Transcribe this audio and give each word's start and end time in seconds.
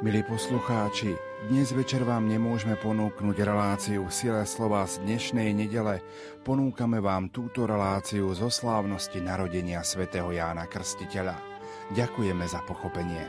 Milí 0.00 0.24
poslucháči, 0.24 1.12
dnes 1.52 1.76
večer 1.76 2.08
vám 2.08 2.24
nemôžeme 2.24 2.72
ponúknuť 2.72 3.36
reláciu 3.44 4.08
sile 4.08 4.48
slova 4.48 4.88
z 4.88 4.96
dnešnej 5.04 5.52
nedele. 5.52 6.00
Ponúkame 6.40 7.04
vám 7.04 7.28
túto 7.28 7.68
reláciu 7.68 8.32
zo 8.32 8.48
slávnosti 8.48 9.20
narodenia 9.20 9.84
svätého 9.84 10.32
Jána 10.32 10.64
Krstiteľa. 10.72 11.36
Ďakujeme 11.92 12.44
za 12.48 12.64
pochopenie. 12.64 13.28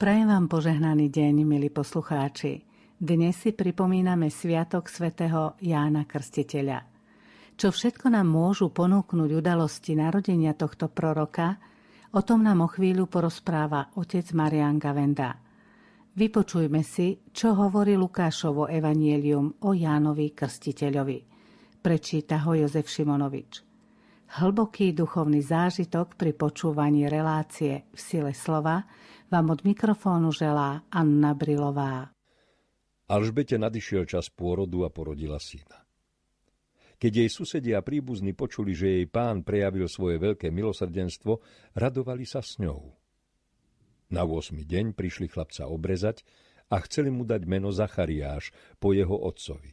Prajem 0.00 0.26
vám 0.32 0.48
požehnaný 0.48 1.12
deň, 1.12 1.44
milí 1.44 1.68
poslucháči. 1.68 2.67
Dnes 2.98 3.38
si 3.38 3.54
pripomíname 3.54 4.26
Sviatok 4.26 4.90
svätého 4.90 5.54
Jána 5.62 6.02
Krstiteľa. 6.02 6.82
Čo 7.54 7.70
všetko 7.70 8.10
nám 8.10 8.26
môžu 8.26 8.74
ponúknuť 8.74 9.38
udalosti 9.38 9.94
narodenia 9.94 10.50
tohto 10.58 10.90
proroka, 10.90 11.62
o 12.10 12.26
tom 12.26 12.42
nám 12.42 12.66
o 12.66 12.66
chvíľu 12.66 13.06
porozpráva 13.06 13.94
otec 13.94 14.26
Marian 14.34 14.82
Gavenda. 14.82 15.38
Vypočujme 16.10 16.82
si, 16.82 17.22
čo 17.30 17.54
hovorí 17.54 17.94
Lukášovo 17.94 18.66
evanielium 18.66 19.62
o 19.62 19.70
Jánovi 19.78 20.34
Krstiteľovi. 20.34 21.18
Prečíta 21.78 22.42
ho 22.42 22.58
Jozef 22.58 22.90
Šimonovič. 22.90 23.62
Hlboký 24.42 24.90
duchovný 24.90 25.38
zážitok 25.38 26.18
pri 26.18 26.34
počúvaní 26.34 27.06
relácie 27.06 27.86
v 27.94 27.98
sile 28.02 28.34
slova 28.34 28.82
vám 29.30 29.54
od 29.54 29.62
mikrofónu 29.62 30.34
želá 30.34 30.82
Anna 30.90 31.38
Brilová. 31.38 32.17
Alžbete 33.08 33.56
nadišiel 33.56 34.04
čas 34.04 34.28
pôrodu 34.28 34.84
a 34.84 34.92
porodila 34.92 35.40
syna. 35.40 35.88
Keď 37.00 37.12
jej 37.24 37.30
susedia 37.32 37.80
a 37.80 37.86
príbuzní 37.86 38.36
počuli, 38.36 38.76
že 38.76 39.00
jej 39.00 39.06
pán 39.08 39.46
prejavil 39.46 39.88
svoje 39.88 40.20
veľké 40.20 40.52
milosrdenstvo, 40.52 41.40
radovali 41.72 42.28
sa 42.28 42.44
s 42.44 42.60
ňou. 42.60 42.92
Na 44.12 44.28
8. 44.28 44.60
deň 44.60 44.92
prišli 44.92 45.32
chlapca 45.32 45.70
obrezať 45.72 46.20
a 46.68 46.84
chceli 46.84 47.08
mu 47.08 47.24
dať 47.24 47.48
meno 47.48 47.72
Zachariáš 47.72 48.52
po 48.76 48.92
jeho 48.92 49.14
otcovi. 49.14 49.72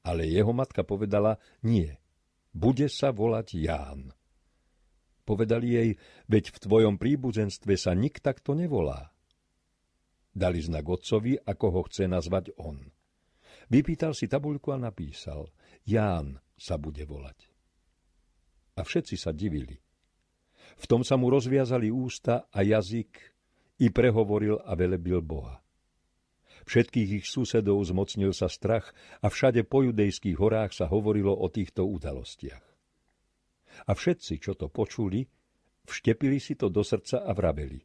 Ale 0.00 0.24
jeho 0.24 0.56
matka 0.56 0.80
povedala, 0.80 1.36
nie, 1.60 1.92
bude 2.56 2.88
sa 2.88 3.12
volať 3.12 3.48
Ján. 3.60 4.16
Povedali 5.28 5.76
jej, 5.76 5.90
veď 6.24 6.56
v 6.56 6.58
tvojom 6.62 6.94
príbuzenstve 6.96 7.76
sa 7.76 7.92
nik 7.92 8.24
takto 8.24 8.56
nevolá. 8.56 9.12
Dali 10.30 10.62
znak 10.62 10.86
otcovi, 10.86 11.34
ako 11.42 11.66
ho 11.74 11.80
chce 11.90 12.06
nazvať 12.06 12.54
on. 12.62 12.78
Vypýtal 13.70 14.14
si 14.14 14.30
tabuľku 14.30 14.70
a 14.74 14.78
napísal 14.78 15.50
Ján 15.86 16.38
sa 16.54 16.78
bude 16.78 17.02
volať. 17.06 17.50
A 18.78 18.86
všetci 18.86 19.18
sa 19.18 19.34
divili. 19.34 19.78
V 20.78 20.84
tom 20.86 21.02
sa 21.02 21.18
mu 21.18 21.28
rozviazali 21.28 21.90
ústa 21.90 22.46
a 22.50 22.62
jazyk 22.62 23.10
i 23.80 23.90
prehovoril 23.90 24.60
a 24.62 24.72
velebil 24.78 25.18
Boha. 25.24 25.58
Všetkých 26.68 27.24
ich 27.24 27.26
susedov 27.26 27.80
zmocnil 27.82 28.36
sa 28.36 28.46
strach 28.46 28.92
a 29.24 29.32
všade 29.32 29.64
po 29.64 29.82
judejských 29.82 30.36
horách 30.36 30.76
sa 30.76 30.86
hovorilo 30.86 31.32
o 31.32 31.48
týchto 31.48 31.88
udalostiach. 31.88 32.64
A 33.88 33.92
všetci, 33.96 34.38
čo 34.42 34.52
to 34.54 34.68
počuli, 34.68 35.24
vštepili 35.88 36.36
si 36.36 36.54
to 36.54 36.68
do 36.68 36.84
srdca 36.84 37.24
a 37.24 37.32
vraveli. 37.32 37.80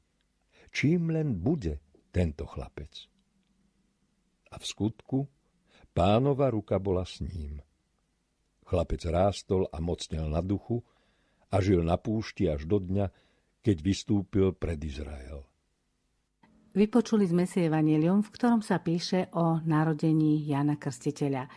Čím 0.76 1.16
len 1.16 1.40
bude 1.40 1.80
tento 2.16 2.48
chlapec. 2.48 3.12
A 4.48 4.56
v 4.56 4.64
skutku 4.64 5.28
pánova 5.92 6.48
ruka 6.48 6.80
bola 6.80 7.04
s 7.04 7.20
ním. 7.20 7.60
Chlapec 8.64 9.04
rástol 9.12 9.68
a 9.68 9.84
mocnel 9.84 10.32
na 10.32 10.40
duchu 10.40 10.80
a 11.52 11.60
žil 11.60 11.84
na 11.84 12.00
púšti 12.00 12.48
až 12.48 12.64
do 12.64 12.80
dňa, 12.80 13.12
keď 13.60 13.78
vystúpil 13.84 14.56
pred 14.56 14.80
Izrael. 14.80 15.44
Vypočuli 16.76 17.28
sme 17.28 17.48
si 17.48 17.68
evanelium, 17.68 18.24
v 18.24 18.32
ktorom 18.32 18.60
sa 18.60 18.80
píše 18.80 19.32
o 19.36 19.60
narodení 19.64 20.44
Jana 20.44 20.76
Krstiteľa. 20.76 21.48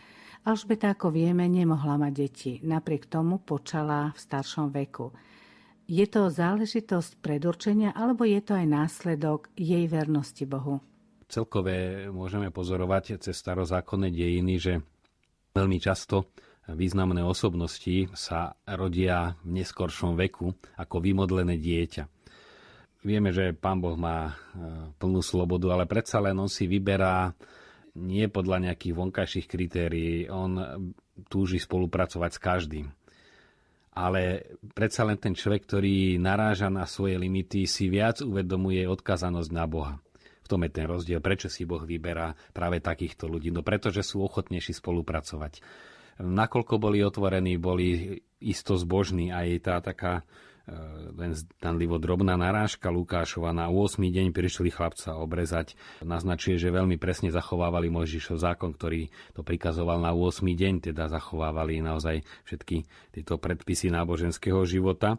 Alžbeta, 0.47 0.95
ako 0.95 1.11
vieme, 1.11 1.43
nemohla 1.51 1.99
mať 1.99 2.13
deti. 2.15 2.53
Napriek 2.63 3.11
tomu 3.11 3.43
počala 3.43 4.15
v 4.15 4.19
staršom 4.19 4.71
veku. 4.71 5.11
Je 5.89 6.05
to 6.05 6.29
záležitosť 6.29 7.17
predurčenia, 7.17 7.89
alebo 7.97 8.21
je 8.21 8.37
to 8.45 8.53
aj 8.53 8.67
následok 8.69 9.49
jej 9.57 9.89
vernosti 9.89 10.45
Bohu? 10.45 10.85
Celkové 11.25 12.05
môžeme 12.13 12.53
pozorovať 12.53 13.17
cez 13.17 13.33
starozákonné 13.33 14.13
dejiny, 14.13 14.61
že 14.61 14.73
veľmi 15.57 15.81
často 15.81 16.29
významné 16.69 17.25
osobnosti 17.25 18.05
sa 18.13 18.53
rodia 18.69 19.33
v 19.41 19.65
neskoršom 19.65 20.13
veku 20.13 20.53
ako 20.77 20.95
vymodlené 21.01 21.57
dieťa. 21.57 22.05
Vieme, 23.01 23.33
že 23.33 23.57
pán 23.57 23.81
Boh 23.81 23.97
má 23.97 24.29
e, 24.29 24.33
plnú 24.93 25.25
slobodu, 25.25 25.73
ale 25.73 25.89
predsa 25.89 26.21
len 26.21 26.37
on 26.37 26.51
si 26.51 26.69
vyberá 26.69 27.33
nie 27.97 28.29
podľa 28.29 28.69
nejakých 28.69 28.93
vonkajších 28.93 29.47
kritérií. 29.49 30.29
On 30.29 30.53
túži 31.33 31.57
spolupracovať 31.57 32.29
s 32.29 32.39
každým 32.39 32.85
ale 33.93 34.45
predsa 34.73 35.03
len 35.03 35.17
ten 35.17 35.33
človek, 35.33 35.65
ktorý 35.65 36.21
naráža 36.21 36.69
na 36.69 36.85
svoje 36.85 37.17
limity, 37.17 37.65
si 37.65 37.89
viac 37.89 38.21
uvedomuje 38.21 38.85
odkazanosť 38.85 39.51
na 39.51 39.65
Boha. 39.65 39.97
V 40.45 40.47
tom 40.47 40.65
je 40.65 40.71
ten 40.73 40.85
rozdiel, 40.89 41.21
prečo 41.21 41.45
si 41.45 41.65
Boh 41.65 41.81
vyberá 41.81 42.33
práve 42.53 42.81
takýchto 42.81 43.29
ľudí. 43.29 43.53
No 43.53 43.61
pretože 43.61 44.01
sú 44.01 44.25
ochotnejší 44.25 44.73
spolupracovať. 44.77 45.61
Nakoľko 46.19 46.75
boli 46.81 46.99
otvorení, 47.05 47.55
boli 47.55 48.19
isto 48.43 48.75
zbožní 48.75 49.31
aj 49.31 49.47
tá 49.63 49.75
taká 49.79 50.27
len 51.17 51.33
zdanlivo 51.35 51.97
drobná 51.97 52.37
narážka 52.37 52.93
Lukášova 52.93 53.51
na 53.51 53.67
8. 53.67 53.99
deň 53.99 54.31
prišli 54.31 54.69
chlapca 54.69 55.17
obrezať. 55.17 55.73
Naznačuje, 56.05 56.61
že 56.61 56.73
veľmi 56.73 56.95
presne 57.01 57.33
zachovávali 57.33 57.89
Mojžišov 57.89 58.37
zákon, 58.37 58.71
ktorý 58.77 59.09
to 59.33 59.41
prikazoval 59.41 59.99
na 59.99 60.13
8. 60.13 60.45
deň, 60.45 60.73
teda 60.91 61.09
zachovávali 61.09 61.81
naozaj 61.81 62.21
všetky 62.45 62.85
tieto 63.13 63.41
predpisy 63.41 63.89
náboženského 63.91 64.61
života. 64.63 65.17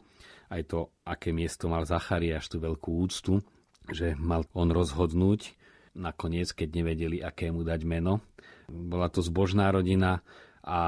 Aj 0.50 0.62
to, 0.66 0.90
aké 1.06 1.30
miesto 1.30 1.70
mal 1.70 1.86
Zachariáš, 1.86 2.50
tú 2.50 2.58
veľkú 2.58 2.90
úctu, 3.06 3.42
že 3.90 4.18
mal 4.18 4.46
on 4.54 4.70
rozhodnúť, 4.70 5.54
nakoniec, 5.94 6.50
keď 6.54 6.68
nevedeli, 6.70 7.18
aké 7.22 7.50
mu 7.50 7.66
dať 7.66 7.82
meno. 7.86 8.22
Bola 8.70 9.10
to 9.10 9.22
zbožná 9.22 9.70
rodina, 9.74 10.22
a 10.70 10.80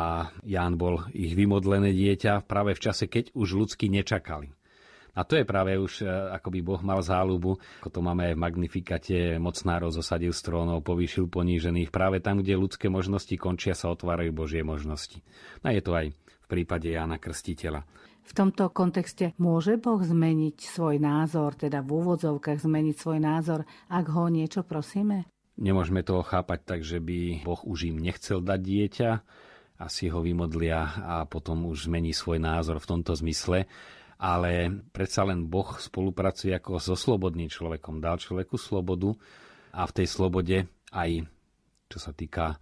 Ján 0.46 0.78
bol 0.78 1.02
ich 1.10 1.34
vymodlené 1.34 1.90
dieťa 1.90 2.46
práve 2.46 2.78
v 2.78 2.82
čase, 2.86 3.10
keď 3.10 3.34
už 3.34 3.58
ľudsky 3.58 3.90
nečakali. 3.90 4.54
A 5.12 5.28
to 5.28 5.36
je 5.36 5.44
práve 5.44 5.76
už, 5.76 6.00
e, 6.00 6.08
ako 6.08 6.48
by 6.48 6.60
Boh 6.64 6.80
mal 6.80 7.04
záľubu, 7.04 7.60
ako 7.84 7.90
to 7.92 8.00
máme 8.00 8.32
aj 8.32 8.34
v 8.38 8.42
Magnifikate, 8.48 9.18
mocnárov 9.36 9.92
zosadil 9.92 10.32
strónov, 10.32 10.80
povýšil 10.80 11.28
ponížených. 11.28 11.92
Práve 11.92 12.24
tam, 12.24 12.40
kde 12.40 12.56
ľudské 12.56 12.88
možnosti 12.88 13.34
končia, 13.36 13.76
sa 13.76 13.92
otvárajú 13.92 14.32
Božie 14.32 14.64
možnosti. 14.64 15.20
A 15.60 15.76
je 15.76 15.84
to 15.84 15.92
aj 15.92 16.16
v 16.16 16.46
prípade 16.48 16.88
Jána 16.88 17.20
Krstiteľa. 17.20 17.84
V 18.22 18.32
tomto 18.32 18.72
kontexte 18.72 19.36
môže 19.36 19.76
Boh 19.76 20.00
zmeniť 20.00 20.64
svoj 20.64 20.96
názor, 20.96 21.60
teda 21.60 21.84
v 21.84 21.90
úvodzovkách 21.92 22.64
zmeniť 22.64 22.96
svoj 22.96 23.18
názor, 23.20 23.60
ak 23.92 24.06
ho 24.08 24.32
niečo 24.32 24.64
prosíme? 24.64 25.28
Nemôžeme 25.60 26.00
toho 26.00 26.24
chápať 26.24 26.60
tak, 26.64 26.80
že 26.80 26.96
by 26.96 27.44
Boh 27.44 27.60
už 27.68 27.92
im 27.92 28.00
nechcel 28.00 28.40
dať 28.40 28.60
dieťa, 28.64 29.10
asi 29.82 30.06
ho 30.06 30.22
vymodlia 30.22 30.94
a 31.02 31.14
potom 31.26 31.66
už 31.66 31.90
zmení 31.90 32.14
svoj 32.14 32.38
názor 32.38 32.78
v 32.78 32.88
tomto 32.94 33.12
zmysle. 33.18 33.66
Ale 34.22 34.70
predsa 34.94 35.26
len 35.26 35.50
Boh 35.50 35.66
spolupracuje 35.82 36.54
ako 36.54 36.78
so 36.78 36.94
slobodným 36.94 37.50
človekom. 37.50 37.98
Dal 37.98 38.22
človeku 38.22 38.54
slobodu 38.54 39.10
a 39.74 39.82
v 39.82 39.92
tej 39.98 40.06
slobode 40.06 40.56
aj, 40.94 41.26
čo 41.90 41.98
sa 41.98 42.14
týka 42.14 42.54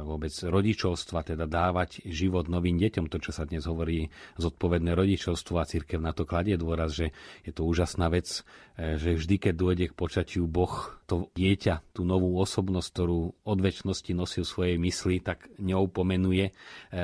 vôbec 0.00 0.32
rodičovstva, 0.32 1.20
teda 1.20 1.44
dávať 1.44 2.00
život 2.08 2.48
novým 2.48 2.80
deťom, 2.80 3.12
to, 3.12 3.20
čo 3.20 3.36
sa 3.36 3.44
dnes 3.44 3.68
hovorí 3.68 4.08
zodpovedné 4.40 4.96
rodičovstvo 4.96 5.60
a 5.60 5.68
církev 5.68 6.00
na 6.00 6.16
to 6.16 6.24
kladie 6.24 6.56
dôraz, 6.56 6.96
že 6.96 7.12
je 7.44 7.52
to 7.52 7.68
úžasná 7.68 8.08
vec, 8.08 8.40
e, 8.80 8.96
že 8.96 9.20
vždy, 9.20 9.36
keď 9.36 9.54
dôjde 9.54 9.86
k 9.92 9.98
počatiu 9.98 10.48
Boh, 10.48 10.96
to 11.04 11.28
dieťa, 11.36 11.92
tú 11.92 12.08
novú 12.08 12.40
osobnosť, 12.40 12.88
ktorú 12.88 13.20
od 13.44 13.58
väčšnosti 13.60 14.12
nosí 14.16 14.40
v 14.40 14.48
svojej 14.48 14.76
mysli, 14.80 15.20
tak 15.20 15.52
neupomenuje 15.60 16.48
e, 16.48 16.52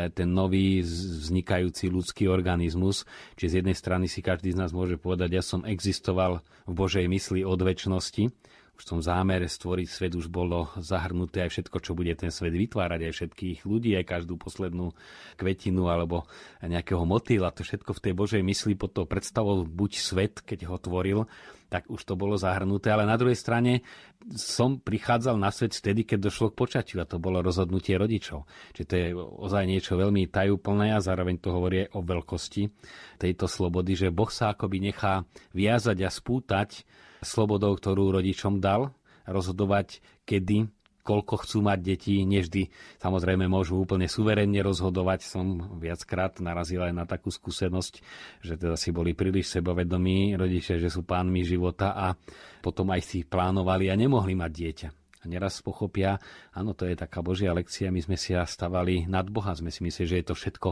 ten 0.09 0.29
nový 0.33 0.81
vznikajúci 0.81 1.93
ľudský 1.93 2.25
organizmus. 2.33 3.05
Čiže 3.37 3.53
z 3.53 3.57
jednej 3.61 3.77
strany 3.77 4.07
si 4.09 4.25
každý 4.25 4.57
z 4.57 4.65
nás 4.65 4.73
môže 4.73 4.97
povedať, 4.97 5.37
ja 5.37 5.45
som 5.45 5.69
existoval 5.69 6.41
v 6.65 6.73
Božej 6.73 7.05
mysli 7.13 7.45
od 7.45 7.61
väčšnosti, 7.61 8.33
už 8.79 8.87
v 8.87 8.91
tom 8.95 9.01
zámere 9.03 9.51
stvoriť 9.51 9.89
svet 9.91 10.13
už 10.15 10.31
bolo 10.31 10.71
zahrnuté 10.79 11.43
aj 11.43 11.51
všetko, 11.51 11.83
čo 11.83 11.99
bude 11.99 12.15
ten 12.15 12.31
svet 12.31 12.55
vytvárať, 12.55 13.11
aj 13.11 13.13
všetkých 13.13 13.59
ľudí, 13.67 13.99
aj 13.99 14.07
každú 14.07 14.39
poslednú 14.39 14.95
kvetinu 15.35 15.91
alebo 15.91 16.31
nejakého 16.63 17.03
motýla. 17.03 17.51
To 17.59 17.67
všetko 17.67 17.91
v 17.99 18.03
tej 18.07 18.15
Božej 18.15 18.43
mysli 18.47 18.79
pod 18.79 18.95
tou 18.95 19.03
predstavou 19.03 19.67
buď 19.67 19.93
svet, 19.99 20.35
keď 20.47 20.71
ho 20.71 20.79
tvoril, 20.79 21.27
tak 21.67 21.91
už 21.91 22.07
to 22.07 22.15
bolo 22.15 22.39
zahrnuté. 22.39 22.95
Ale 22.95 23.03
na 23.03 23.19
druhej 23.19 23.35
strane 23.35 23.83
som 24.31 24.79
prichádzal 24.79 25.35
na 25.35 25.51
svet 25.51 25.75
vtedy, 25.75 26.07
keď 26.07 26.31
došlo 26.31 26.55
k 26.55 26.59
počatiu 26.63 27.03
a 27.03 27.11
to 27.11 27.19
bolo 27.19 27.43
rozhodnutie 27.43 27.99
rodičov. 27.99 28.47
Čiže 28.79 28.87
to 28.87 28.95
je 28.95 29.07
ozaj 29.19 29.67
niečo 29.67 29.99
veľmi 29.99 30.31
tajúplné 30.31 30.95
a 30.95 31.03
zároveň 31.03 31.43
to 31.43 31.51
hovorí 31.51 31.83
o 31.93 32.01
veľkosti 32.01 32.71
tejto 33.19 33.51
slobody, 33.51 33.99
že 33.99 34.15
Boh 34.15 34.31
sa 34.31 34.55
akoby 34.55 34.87
nechá 34.87 35.27
viazať 35.51 35.99
a 36.07 36.11
spútať 36.15 36.87
slobodou, 37.23 37.75
ktorú 37.75 38.15
rodičom 38.15 38.63
dal, 38.63 38.95
rozhodovať 39.29 40.01
kedy, 40.25 40.69
koľko 41.09 41.41
chcú 41.41 41.65
mať 41.65 41.79
deti, 41.81 42.21
nevždy 42.29 42.69
samozrejme 43.01 43.49
môžu 43.49 43.81
úplne 43.81 44.05
suverénne 44.05 44.61
rozhodovať. 44.61 45.25
Som 45.25 45.81
viackrát 45.81 46.37
narazil 46.45 46.85
aj 46.85 46.93
na 46.93 47.09
takú 47.09 47.33
skúsenosť, 47.33 48.05
že 48.45 48.61
teda 48.61 48.77
si 48.77 48.93
boli 48.93 49.17
príliš 49.17 49.49
sebovedomí 49.49 50.37
rodičia, 50.37 50.77
že 50.77 50.93
sú 50.93 51.09
pánmi 51.09 51.49
života 51.49 51.97
a 51.97 52.13
potom 52.61 52.93
aj 52.93 53.01
si 53.01 53.25
plánovali 53.25 53.89
a 53.89 53.97
nemohli 53.97 54.37
mať 54.37 54.53
dieťa. 54.53 54.89
A 55.19 55.25
neraz 55.27 55.65
pochopia, 55.65 56.21
áno, 56.55 56.77
to 56.77 56.87
je 56.87 56.95
taká 56.95 57.25
Božia 57.25 57.51
lekcia, 57.51 57.91
my 57.91 57.99
sme 58.05 58.15
si 58.15 58.39
stavali 58.39 59.09
nad 59.11 59.27
Boha, 59.27 59.57
sme 59.57 59.73
si 59.73 59.83
mysleli, 59.83 60.07
že 60.07 60.19
je 60.23 60.27
to 60.31 60.35
všetko 60.37 60.69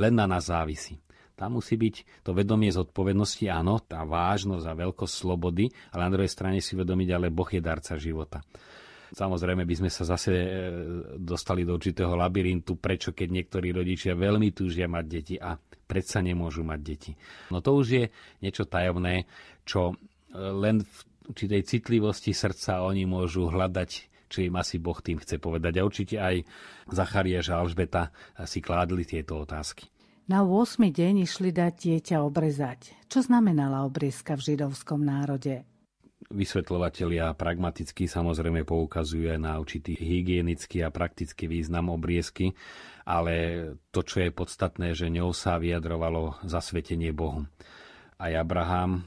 len 0.00 0.16
na 0.16 0.24
nás 0.24 0.48
závisí. 0.48 1.02
Tam 1.40 1.56
musí 1.56 1.80
byť 1.80 2.20
to 2.20 2.36
vedomie 2.36 2.68
zodpovednosti, 2.68 3.48
áno, 3.48 3.80
tá 3.80 4.04
vážnosť 4.04 4.66
a 4.68 4.76
veľkosť 4.76 5.14
slobody, 5.24 5.72
ale 5.96 6.00
na 6.04 6.12
druhej 6.12 6.28
strane 6.28 6.60
si 6.60 6.76
vedomiť, 6.76 7.08
ale 7.16 7.32
Boh 7.32 7.48
je 7.48 7.64
darca 7.64 7.96
života. 7.96 8.44
Samozrejme 9.16 9.64
by 9.64 9.74
sme 9.80 9.90
sa 9.90 10.04
zase 10.04 10.36
e, 10.36 10.48
dostali 11.16 11.64
do 11.64 11.80
určitého 11.80 12.12
labyrintu, 12.12 12.76
prečo 12.76 13.16
keď 13.16 13.28
niektorí 13.40 13.72
rodičia 13.72 14.12
veľmi 14.12 14.52
túžia 14.52 14.84
mať 14.84 15.04
deti 15.08 15.34
a 15.40 15.56
predsa 15.56 16.20
nemôžu 16.20 16.60
mať 16.60 16.80
deti. 16.84 17.12
No 17.48 17.64
to 17.64 17.72
už 17.72 17.86
je 17.88 18.04
niečo 18.44 18.68
tajomné, 18.68 19.24
čo 19.64 19.90
e, 19.90 19.94
len 20.36 20.84
v 20.84 20.96
určitej 21.32 21.62
citlivosti 21.64 22.36
srdca 22.36 22.84
oni 22.84 23.08
môžu 23.08 23.48
hľadať, 23.48 23.90
čo 24.28 24.44
im 24.44 24.54
asi 24.60 24.76
Boh 24.76 25.00
tým 25.00 25.18
chce 25.18 25.40
povedať. 25.42 25.80
A 25.80 25.88
určite 25.88 26.20
aj 26.20 26.44
Zachariáš 26.92 27.50
a 27.50 27.64
Alžbeta 27.64 28.14
si 28.46 28.62
kládli 28.62 29.02
tieto 29.02 29.42
otázky. 29.42 29.90
Na 30.30 30.46
8. 30.46 30.94
deň 30.94 31.26
išli 31.26 31.50
dať 31.50 31.74
dieťa 31.74 32.22
obrezať. 32.22 32.94
Čo 33.10 33.26
znamenala 33.26 33.82
obriezka 33.82 34.38
v 34.38 34.54
židovskom 34.54 35.02
národe? 35.02 35.66
Vysvetľovatelia 36.30 37.34
pragmaticky 37.34 38.06
samozrejme 38.06 38.62
poukazujú 38.62 39.26
na 39.42 39.58
určitý 39.58 39.98
hygienický 39.98 40.86
a 40.86 40.94
praktický 40.94 41.50
význam 41.50 41.90
obriezky, 41.90 42.54
ale 43.02 43.34
to, 43.90 44.06
čo 44.06 44.22
je 44.22 44.30
podstatné, 44.30 44.94
že 44.94 45.10
ňou 45.10 45.34
sa 45.34 45.58
vyjadrovalo 45.58 46.38
zasvetenie 46.46 47.10
Bohu. 47.10 47.50
Aj 48.14 48.30
Abraham 48.30 49.02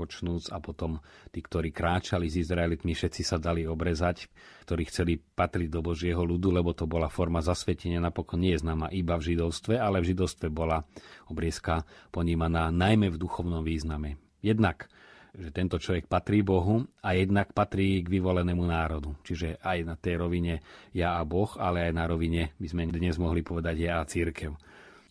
počnúc 0.00 0.48
a 0.48 0.56
potom 0.64 0.96
tí, 1.28 1.44
ktorí 1.44 1.68
kráčali 1.68 2.32
s 2.32 2.40
Izraelitmi, 2.40 2.96
všetci 2.96 3.20
sa 3.20 3.36
dali 3.36 3.68
obrezať, 3.68 4.32
ktorí 4.64 4.88
chceli 4.88 5.20
patriť 5.20 5.68
do 5.68 5.84
Božieho 5.84 6.24
ľudu, 6.24 6.48
lebo 6.48 6.72
to 6.72 6.88
bola 6.88 7.12
forma 7.12 7.44
zasvetenia, 7.44 8.00
napokon 8.00 8.40
nie 8.40 8.56
je 8.56 8.64
známa 8.64 8.88
iba 8.96 9.20
v 9.20 9.36
židovstve, 9.36 9.76
ale 9.76 10.00
v 10.00 10.16
židovstve 10.16 10.48
bola 10.48 10.80
obriezka 11.28 11.84
ponímaná 12.08 12.72
najmä 12.72 13.12
v 13.12 13.20
duchovnom 13.20 13.60
význame. 13.60 14.16
Jednak 14.40 14.88
že 15.30 15.54
tento 15.54 15.78
človek 15.78 16.10
patrí 16.10 16.42
Bohu 16.42 16.82
a 17.06 17.14
jednak 17.14 17.54
patrí 17.54 18.02
k 18.02 18.18
vyvolenému 18.18 18.66
národu. 18.66 19.14
Čiže 19.22 19.62
aj 19.62 19.78
na 19.86 19.94
tej 19.94 20.18
rovine 20.18 20.58
ja 20.90 21.18
a 21.18 21.22
Boh, 21.22 21.50
ale 21.54 21.86
aj 21.86 21.92
na 21.94 22.04
rovine 22.10 22.50
by 22.58 22.66
sme 22.66 22.90
dnes 22.90 23.14
mohli 23.14 23.46
povedať 23.46 23.76
ja 23.78 24.02
a 24.02 24.08
církev. 24.08 24.58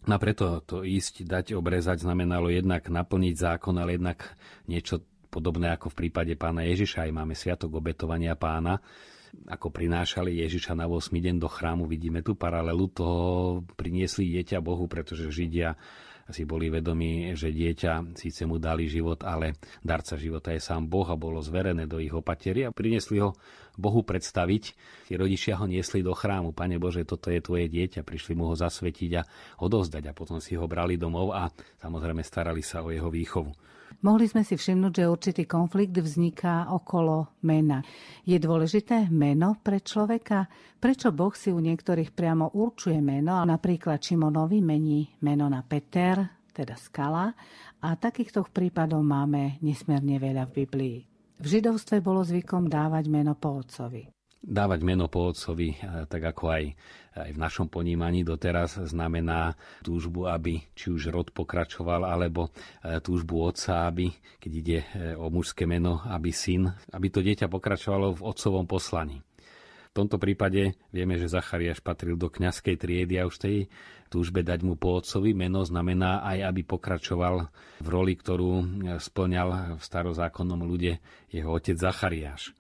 A 0.07 0.15
preto 0.15 0.63
to 0.63 0.87
ísť, 0.87 1.27
dať, 1.27 1.45
obrezať 1.59 2.07
znamenalo 2.07 2.47
jednak 2.47 2.87
naplniť 2.87 3.35
zákon, 3.35 3.75
ale 3.75 3.99
jednak 3.99 4.31
niečo 4.65 5.03
podobné 5.27 5.75
ako 5.75 5.91
v 5.93 6.07
prípade 6.07 6.33
pána 6.39 6.65
Ježiša. 6.65 7.05
Aj 7.05 7.11
máme 7.11 7.35
sviatok 7.35 7.77
obetovania 7.77 8.33
pána, 8.33 8.79
ako 9.45 9.69
prinášali 9.69 10.41
Ježiša 10.41 10.73
na 10.73 10.89
8. 10.89 11.13
deň 11.13 11.35
do 11.37 11.45
chrámu. 11.51 11.85
Vidíme 11.85 12.25
tu 12.25 12.33
paralelu, 12.33 12.89
toho 12.89 13.61
priniesli 13.77 14.39
dieťa 14.39 14.63
Bohu, 14.63 14.89
pretože 14.89 15.29
Židia 15.29 15.77
si 16.29 16.45
boli 16.45 16.69
vedomí, 16.69 17.33
že 17.33 17.49
dieťa 17.49 18.13
síce 18.13 18.45
mu 18.45 18.61
dali 18.61 18.85
život, 18.85 19.25
ale 19.25 19.57
darca 19.81 20.13
života 20.15 20.53
je 20.53 20.61
sám 20.61 20.85
Boh 20.85 21.05
a 21.09 21.17
bolo 21.17 21.41
zverené 21.41 21.89
do 21.89 21.97
ich 21.97 22.13
opatery 22.13 22.65
a 22.65 22.73
priniesli 22.73 23.21
ho 23.21 23.33
Bohu 23.79 24.03
predstaviť. 24.03 24.63
Tí 25.07 25.13
rodičia 25.15 25.57
ho 25.57 25.65
niesli 25.65 26.03
do 26.03 26.11
chrámu. 26.11 26.51
Pane 26.51 26.77
Bože, 26.77 27.07
toto 27.07 27.31
je 27.31 27.39
tvoje 27.39 27.71
dieťa. 27.71 28.03
Prišli 28.03 28.35
mu 28.35 28.51
ho 28.51 28.55
zasvetiť 28.55 29.11
a 29.17 29.23
odovzdať 29.63 30.11
a 30.11 30.13
potom 30.13 30.43
si 30.43 30.59
ho 30.59 30.67
brali 30.67 30.99
domov 30.99 31.31
a 31.31 31.47
samozrejme 31.79 32.21
starali 32.21 32.59
sa 32.59 32.83
o 32.83 32.91
jeho 32.91 33.07
výchovu. 33.07 33.68
Mohli 33.99 34.31
sme 34.31 34.47
si 34.47 34.55
všimnúť, 34.55 34.93
že 34.95 35.11
určitý 35.11 35.43
konflikt 35.43 35.99
vzniká 35.99 36.71
okolo 36.71 37.35
mena. 37.43 37.83
Je 38.23 38.39
dôležité 38.39 39.11
meno 39.11 39.59
pre 39.59 39.83
človeka? 39.83 40.47
Prečo 40.79 41.11
Boh 41.11 41.35
si 41.35 41.51
u 41.51 41.59
niektorých 41.59 42.15
priamo 42.15 42.55
určuje 42.55 42.95
meno? 43.03 43.43
Napríklad 43.43 43.99
Šimonovi 43.99 44.63
mení 44.63 45.03
meno 45.19 45.51
na 45.51 45.59
Peter, 45.67 46.15
teda 46.55 46.79
skala, 46.79 47.27
a 47.83 47.87
takýchto 47.99 48.47
prípadov 48.47 49.03
máme 49.03 49.59
nesmierne 49.59 50.15
veľa 50.15 50.47
v 50.47 50.55
Biblii. 50.63 50.97
V 51.39 51.45
židovstve 51.59 51.99
bolo 51.99 52.23
zvykom 52.23 52.71
dávať 52.71 53.11
meno 53.11 53.35
po 53.35 53.59
otcovi 53.59 54.18
dávať 54.39 54.79
meno 54.87 55.11
po 55.11 55.27
otcovi, 55.27 55.75
tak 56.07 56.31
ako 56.31 56.43
aj, 56.47 56.63
aj 57.19 57.29
v 57.35 57.39
našom 57.39 57.67
ponímaní 57.67 58.23
doteraz, 58.23 58.79
znamená 58.79 59.59
túžbu, 59.83 60.31
aby 60.31 60.63
či 60.71 60.95
už 60.95 61.11
rod 61.11 61.27
pokračoval, 61.35 62.07
alebo 62.07 62.47
e, 62.47 62.99
túžbu 63.03 63.43
otca, 63.43 63.91
aby, 63.91 64.07
keď 64.39 64.51
ide 64.51 64.79
e, 64.79 64.87
o 65.19 65.27
mužské 65.27 65.67
meno, 65.67 65.99
aby 66.07 66.31
syn, 66.31 66.71
aby 66.95 67.07
to 67.11 67.19
dieťa 67.19 67.51
pokračovalo 67.51 68.15
v 68.15 68.25
otcovom 68.25 68.63
poslaní. 68.63 69.19
V 69.89 69.93
tomto 70.05 70.21
prípade 70.21 70.77
vieme, 70.93 71.17
že 71.17 71.33
Zachariáš 71.33 71.81
patril 71.81 72.13
do 72.13 72.29
kňazskej 72.29 72.77
triedy 72.77 73.17
a 73.17 73.25
už 73.25 73.41
tej 73.41 73.57
túžbe 74.07 74.45
dať 74.45 74.61
mu 74.61 74.77
po 74.77 75.01
otcovi 75.01 75.33
meno 75.33 75.65
znamená 75.65 76.21
aj, 76.23 76.53
aby 76.53 76.61
pokračoval 76.63 77.49
v 77.83 77.87
roli, 77.89 78.15
ktorú 78.15 78.51
e, 78.61 78.65
splňal 79.01 79.75
v 79.75 79.81
starozákonnom 79.83 80.63
ľude 80.63 81.01
jeho 81.33 81.49
otec 81.51 81.75
Zachariáš. 81.75 82.55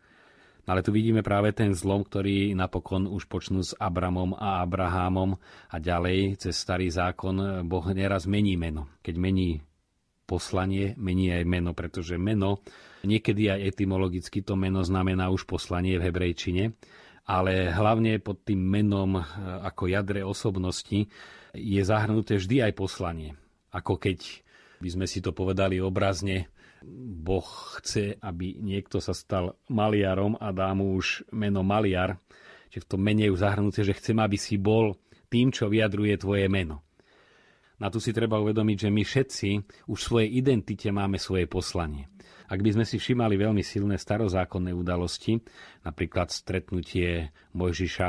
Ale 0.69 0.85
tu 0.85 0.93
vidíme 0.93 1.25
práve 1.25 1.49
ten 1.49 1.73
zlom, 1.73 2.05
ktorý 2.05 2.53
napokon 2.53 3.09
už 3.09 3.25
počnú 3.25 3.65
s 3.65 3.73
Abramom 3.73 4.37
a 4.37 4.61
Abrahámom 4.61 5.33
a 5.73 5.75
ďalej 5.81 6.37
cez 6.37 6.53
starý 6.61 6.93
zákon 6.93 7.65
Boh 7.65 7.85
neraz 7.89 8.29
mení 8.29 8.53
meno. 8.53 8.85
Keď 9.01 9.15
mení 9.17 9.65
poslanie, 10.29 10.93
mení 10.93 11.33
aj 11.33 11.41
meno, 11.49 11.73
pretože 11.73 12.21
meno, 12.21 12.61
niekedy 13.01 13.49
aj 13.49 13.73
etymologicky 13.73 14.45
to 14.45 14.53
meno 14.53 14.85
znamená 14.85 15.33
už 15.33 15.49
poslanie 15.49 15.97
v 15.97 16.05
hebrejčine, 16.05 16.77
ale 17.25 17.73
hlavne 17.73 18.21
pod 18.21 18.45
tým 18.45 18.61
menom 18.61 19.17
e, 19.17 19.21
ako 19.65 19.89
jadre 19.89 20.21
osobnosti 20.21 21.09
je 21.57 21.81
zahrnuté 21.81 22.37
vždy 22.37 22.69
aj 22.69 22.73
poslanie. 22.77 23.33
Ako 23.73 23.97
keď 23.97 24.45
by 24.85 24.89
sme 24.93 25.05
si 25.09 25.17
to 25.17 25.33
povedali 25.33 25.81
obrazne, 25.81 26.45
Boh 27.19 27.47
chce, 27.79 28.15
aby 28.23 28.55
niekto 28.59 29.03
sa 29.03 29.11
stal 29.11 29.59
maliarom 29.67 30.39
a 30.39 30.55
dá 30.55 30.71
mu 30.71 30.95
už 30.95 31.27
meno 31.35 31.59
maliar, 31.65 32.19
že 32.71 32.83
v 32.85 32.87
tom 32.87 33.01
mene 33.03 33.27
je 33.27 33.35
zahrnuté, 33.35 33.83
že 33.83 33.97
chcem, 33.97 34.15
aby 34.19 34.37
si 34.39 34.55
bol 34.55 34.95
tým, 35.27 35.51
čo 35.51 35.67
vyjadruje 35.67 36.15
tvoje 36.21 36.45
meno. 36.47 36.85
Na 37.79 37.87
tu 37.87 38.03
si 38.03 38.11
treba 38.11 38.39
uvedomiť, 38.43 38.87
že 38.87 38.89
my 38.91 39.03
všetci 39.07 39.49
už 39.87 39.99
v 39.99 40.07
svojej 40.07 40.29
identite 40.35 40.91
máme 40.91 41.15
svoje 41.15 41.47
poslanie. 41.47 42.11
Ak 42.49 42.59
by 42.59 42.75
sme 42.75 42.85
si 42.85 42.99
všimali 42.99 43.39
veľmi 43.39 43.63
silné 43.63 43.95
starozákonné 43.95 44.73
udalosti, 44.73 45.39
napríklad 45.85 46.33
stretnutie 46.33 47.31
Mojžiša 47.55 48.07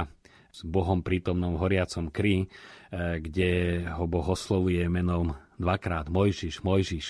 s 0.51 0.61
Bohom 0.67 1.07
prítomnom 1.07 1.55
v 1.55 1.63
horiacom 1.63 2.11
kry, 2.11 2.43
eh, 2.43 3.23
kde 3.23 3.85
ho 3.95 4.11
Boh 4.11 4.27
oslovuje 4.27 4.83
menom 4.91 5.39
dvakrát 5.61 6.11
Mojžiš, 6.11 6.67
Mojžiš, 6.67 7.07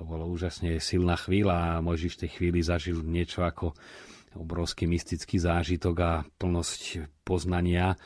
to 0.00 0.08
bolo 0.08 0.24
úžasne 0.24 0.80
silná 0.80 1.20
chvíľa 1.20 1.76
a 1.76 1.84
Mojžiš 1.84 2.16
v 2.16 2.20
tej 2.24 2.30
chvíli 2.40 2.64
zažil 2.64 3.04
niečo 3.04 3.44
ako 3.44 3.76
obrovský 4.30 4.86
mystický 4.86 5.42
zážitok 5.42 5.96
a 6.00 6.22
plnosť 6.38 7.02
poznania, 7.26 7.98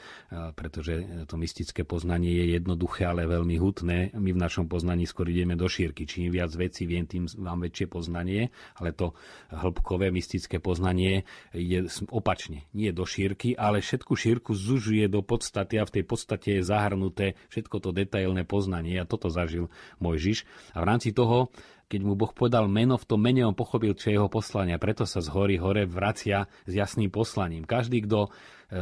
pretože 0.57 1.25
to 1.29 1.37
mystické 1.37 1.85
poznanie 1.85 2.33
je 2.33 2.57
jednoduché, 2.57 3.05
ale 3.05 3.29
veľmi 3.29 3.61
hutné. 3.61 4.09
My 4.17 4.33
v 4.33 4.41
našom 4.41 4.65
poznaní 4.65 5.05
skôr 5.05 5.29
ideme 5.29 5.53
do 5.53 5.69
šírky. 5.69 6.09
Čím 6.09 6.33
viac 6.33 6.49
vecí 6.57 6.89
viem, 6.89 7.05
tým 7.05 7.29
mám 7.37 7.61
väčšie 7.61 7.93
poznanie, 7.93 8.49
ale 8.81 8.97
to 8.97 9.13
hĺbkové 9.53 10.09
mystické 10.09 10.65
poznanie 10.65 11.29
je 11.53 11.85
opačne. 12.09 12.69
Nie 12.73 12.97
do 12.97 13.05
šírky, 13.05 13.53
ale 13.53 13.85
všetku 13.85 14.17
šírku 14.17 14.57
zužuje 14.57 15.05
do 15.13 15.21
podstaty 15.21 15.77
a 15.77 15.85
v 15.85 16.01
tej 16.01 16.05
podstate 16.09 16.49
je 16.57 16.63
zahrnuté 16.65 17.37
všetko 17.53 17.85
to 17.85 17.93
detailné 17.93 18.49
poznanie 18.49 18.97
a 18.97 19.05
toto 19.05 19.29
zažil 19.29 19.69
Mojžiš. 20.01 20.49
A 20.73 20.81
v 20.81 20.89
rámci 20.89 21.13
toho 21.13 21.53
keď 21.89 22.01
mu 22.03 22.17
Boh 22.17 22.33
podal 22.33 22.67
meno, 22.67 22.97
v 22.97 23.09
tom 23.09 23.21
mene 23.21 23.45
on 23.45 23.57
pochopil, 23.57 23.95
čo 23.95 24.11
je 24.11 24.17
jeho 24.17 24.31
poslanie. 24.33 24.77
Preto 24.81 25.05
sa 25.05 25.21
z 25.21 25.29
hory 25.31 25.61
hore 25.61 25.85
vracia 25.85 26.49
s 26.65 26.73
jasným 26.73 27.13
poslaním. 27.13 27.69
Každý, 27.69 28.05
kto 28.09 28.27
e, 28.27 28.31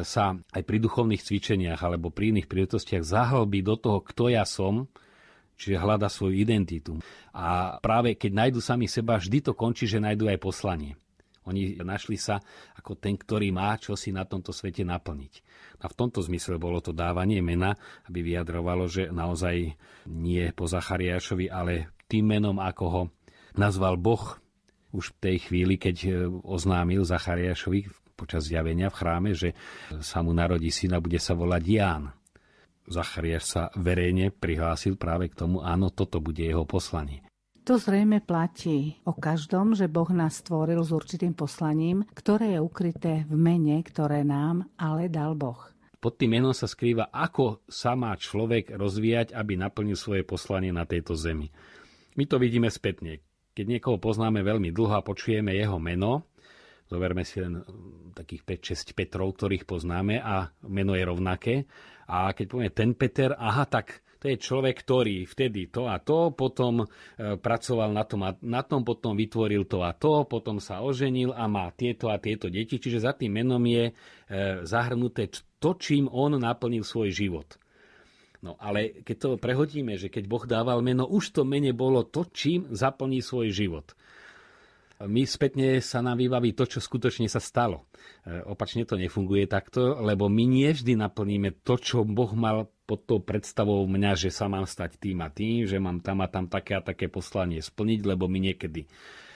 sa 0.06 0.38
aj 0.54 0.62
pri 0.62 0.78
duchovných 0.78 1.22
cvičeniach 1.22 1.80
alebo 1.82 2.14
pri 2.14 2.32
iných 2.36 2.48
príležitostiach 2.48 3.02
zahlbí 3.02 3.60
do 3.60 3.74
toho, 3.76 3.98
kto 4.00 4.30
ja 4.30 4.46
som, 4.46 4.86
čiže 5.58 5.82
hľada 5.82 6.10
svoju 6.10 6.34
identitu. 6.34 6.98
A 7.34 7.78
práve 7.78 8.18
keď 8.18 8.30
nájdu 8.46 8.60
sami 8.62 8.86
seba, 8.86 9.18
vždy 9.18 9.50
to 9.50 9.52
končí, 9.54 9.86
že 9.86 10.02
nájdu 10.02 10.30
aj 10.30 10.38
poslanie. 10.42 10.94
Oni 11.42 11.74
našli 11.82 12.14
sa 12.14 12.38
ako 12.78 12.94
ten, 12.94 13.18
ktorý 13.18 13.50
má 13.50 13.74
čo 13.74 13.98
si 13.98 14.14
na 14.14 14.22
tomto 14.22 14.54
svete 14.54 14.86
naplniť. 14.86 15.42
A 15.82 15.90
v 15.90 15.96
tomto 15.98 16.22
zmysle 16.22 16.54
bolo 16.62 16.78
to 16.78 16.94
dávanie 16.94 17.42
mena, 17.42 17.74
aby 18.06 18.22
vyjadrovalo, 18.22 18.86
že 18.86 19.10
naozaj 19.10 19.74
nie 20.06 20.44
po 20.54 20.70
Zachariášovi, 20.70 21.50
ale 21.50 21.90
tým 22.12 22.28
menom, 22.28 22.60
ako 22.60 22.84
ho 22.84 23.02
nazval 23.56 23.96
Boh 23.96 24.36
už 24.92 25.16
v 25.16 25.18
tej 25.24 25.36
chvíli, 25.48 25.80
keď 25.80 25.96
e, 26.04 26.10
oznámil 26.44 27.08
Zachariášovi 27.08 27.88
počas 28.12 28.44
zjavenia 28.44 28.92
v 28.92 28.98
chráme, 29.00 29.30
že 29.32 29.56
sa 30.04 30.20
mu 30.20 30.36
narodí 30.36 30.68
syna, 30.68 31.00
bude 31.00 31.16
sa 31.16 31.32
volať 31.32 31.62
Ján. 31.64 32.04
Zachariáš 32.84 33.44
sa 33.48 33.62
verejne 33.72 34.28
prihlásil 34.28 35.00
práve 35.00 35.32
k 35.32 35.38
tomu, 35.42 35.64
áno, 35.64 35.88
toto 35.88 36.20
bude 36.20 36.44
jeho 36.44 36.68
poslanie. 36.68 37.24
To 37.62 37.78
zrejme 37.78 38.18
platí 38.18 38.98
o 39.06 39.14
každom, 39.14 39.78
že 39.78 39.86
Boh 39.86 40.10
nás 40.10 40.42
stvoril 40.42 40.82
s 40.82 40.90
určitým 40.90 41.30
poslaním, 41.30 42.02
ktoré 42.10 42.58
je 42.58 42.60
ukryté 42.60 43.12
v 43.30 43.38
mene, 43.38 43.78
ktoré 43.86 44.26
nám 44.26 44.66
ale 44.74 45.06
dal 45.06 45.38
Boh. 45.38 45.70
Pod 46.02 46.18
tým 46.18 46.34
menom 46.34 46.50
sa 46.50 46.66
skrýva, 46.66 47.14
ako 47.14 47.62
sa 47.70 47.94
má 47.94 48.10
človek 48.18 48.74
rozvíjať, 48.74 49.38
aby 49.38 49.54
naplnil 49.54 49.94
svoje 49.94 50.26
poslanie 50.26 50.74
na 50.74 50.82
tejto 50.82 51.14
zemi. 51.14 51.54
My 52.16 52.24
to 52.28 52.36
vidíme 52.36 52.68
spätne. 52.68 53.24
Keď 53.52 53.66
niekoho 53.68 53.96
poznáme 54.00 54.40
veľmi 54.40 54.72
dlho 54.72 54.96
a 54.96 55.04
počujeme 55.04 55.52
jeho 55.52 55.76
meno, 55.76 56.28
zoberme 56.88 57.24
si 57.24 57.40
len 57.40 57.64
takých 58.12 58.44
5-6 58.92 58.96
Petrov, 58.96 59.32
ktorých 59.36 59.64
poznáme 59.64 60.20
a 60.20 60.52
meno 60.68 60.92
je 60.92 61.04
rovnaké. 61.04 61.54
A 62.08 62.32
keď 62.36 62.46
povieme 62.48 62.72
ten 62.72 62.90
Peter, 62.92 63.32
aha, 63.32 63.64
tak 63.64 64.04
to 64.22 64.30
je 64.30 64.38
človek, 64.38 64.86
ktorý 64.86 65.26
vtedy 65.26 65.72
to 65.72 65.90
a 65.90 65.98
to, 65.98 66.30
potom 66.30 66.84
e, 66.84 66.86
pracoval 67.40 67.90
na 67.90 68.04
tom 68.06 68.22
a 68.22 68.30
na 68.38 68.62
tom, 68.62 68.86
potom 68.86 69.18
vytvoril 69.18 69.66
to 69.66 69.82
a 69.82 69.90
to, 69.96 70.28
potom 70.30 70.62
sa 70.62 70.78
oženil 70.78 71.34
a 71.34 71.50
má 71.50 71.74
tieto 71.74 72.06
a 72.06 72.22
tieto 72.22 72.46
deti. 72.46 72.78
Čiže 72.78 73.02
za 73.02 73.18
tým 73.18 73.34
menom 73.34 73.58
je 73.66 73.90
e, 73.90 73.92
zahrnuté 74.62 75.26
to, 75.58 75.74
čím 75.74 76.06
on 76.06 76.38
naplnil 76.38 76.86
svoj 76.86 77.10
život. 77.10 77.58
No 78.42 78.58
ale 78.58 79.06
keď 79.06 79.16
to 79.16 79.28
prehodíme, 79.38 79.94
že 79.94 80.10
keď 80.10 80.24
Boh 80.26 80.44
dával 80.44 80.82
meno, 80.82 81.06
už 81.06 81.30
to 81.30 81.46
mene 81.46 81.70
bolo 81.70 82.02
to, 82.02 82.26
čím 82.26 82.66
zaplní 82.74 83.22
svoj 83.22 83.54
život 83.54 83.94
my 85.06 85.22
spätne 85.26 85.82
sa 85.82 85.98
nám 85.98 86.18
vybaví 86.20 86.54
to, 86.54 86.66
čo 86.66 86.78
skutočne 86.78 87.26
sa 87.26 87.42
stalo. 87.42 87.90
E, 88.22 88.42
opačne 88.46 88.86
to 88.86 88.94
nefunguje 88.94 89.50
takto, 89.50 89.98
lebo 89.98 90.30
my 90.30 90.44
nie 90.46 90.70
vždy 90.70 90.94
naplníme 90.94 91.62
to, 91.66 91.74
čo 91.78 92.06
Boh 92.06 92.30
mal 92.34 92.70
pod 92.86 93.06
tou 93.08 93.18
predstavou 93.18 93.82
mňa, 93.86 94.12
že 94.18 94.30
sa 94.30 94.46
mám 94.46 94.66
stať 94.68 94.98
tým 95.00 95.22
a 95.24 95.28
tým, 95.32 95.66
že 95.66 95.82
mám 95.82 96.02
tam 96.02 96.22
a 96.22 96.30
tam 96.30 96.46
také 96.46 96.78
a 96.78 96.84
také 96.84 97.10
poslanie 97.10 97.62
splniť, 97.62 98.00
lebo 98.04 98.30
my 98.30 98.52
niekedy 98.52 98.86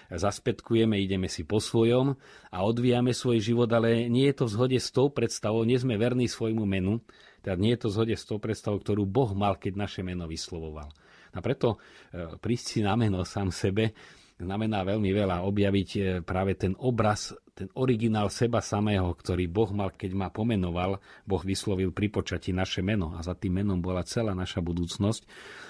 zaspetkujeme, 0.06 0.94
ideme 1.02 1.26
si 1.26 1.42
po 1.42 1.58
svojom 1.58 2.14
a 2.54 2.58
odvíjame 2.62 3.10
svoj 3.10 3.42
život, 3.42 3.66
ale 3.74 4.06
nie 4.06 4.30
je 4.30 4.38
to 4.38 4.44
v 4.46 4.54
zhode 4.54 4.78
s 4.78 4.94
tou 4.94 5.10
predstavou, 5.10 5.66
nie 5.66 5.78
sme 5.82 5.98
verní 5.98 6.30
svojmu 6.30 6.62
menu, 6.62 7.02
teda 7.46 7.62
nie 7.62 7.78
je 7.78 7.86
to 7.86 7.94
zhode 7.94 8.10
s 8.18 8.26
tou 8.26 8.42
predstavou, 8.42 8.82
ktorú 8.82 9.06
Boh 9.06 9.30
mal, 9.30 9.54
keď 9.54 9.78
naše 9.78 10.02
meno 10.02 10.26
vyslovoval. 10.26 10.90
A 11.30 11.38
preto 11.38 11.78
e, 12.10 12.34
prísť 12.42 12.66
si 12.66 12.78
na 12.82 12.98
meno 12.98 13.22
sám 13.22 13.54
sebe 13.54 13.94
znamená 14.34 14.82
veľmi 14.82 15.14
veľa 15.14 15.46
objaviť 15.46 15.88
e, 15.94 16.00
práve 16.26 16.58
ten 16.58 16.74
obraz, 16.74 17.38
ten 17.54 17.70
originál 17.78 18.34
seba 18.34 18.58
samého, 18.58 19.14
ktorý 19.14 19.46
Boh 19.46 19.70
mal, 19.70 19.94
keď 19.94 20.18
ma 20.18 20.28
pomenoval. 20.34 20.98
Boh 21.22 21.42
vyslovil 21.46 21.94
pri 21.94 22.10
počatí 22.10 22.50
naše 22.50 22.82
meno 22.82 23.14
a 23.14 23.22
za 23.22 23.38
tým 23.38 23.62
menom 23.62 23.78
bola 23.78 24.02
celá 24.02 24.34
naša 24.34 24.58
budúcnosť. 24.58 25.22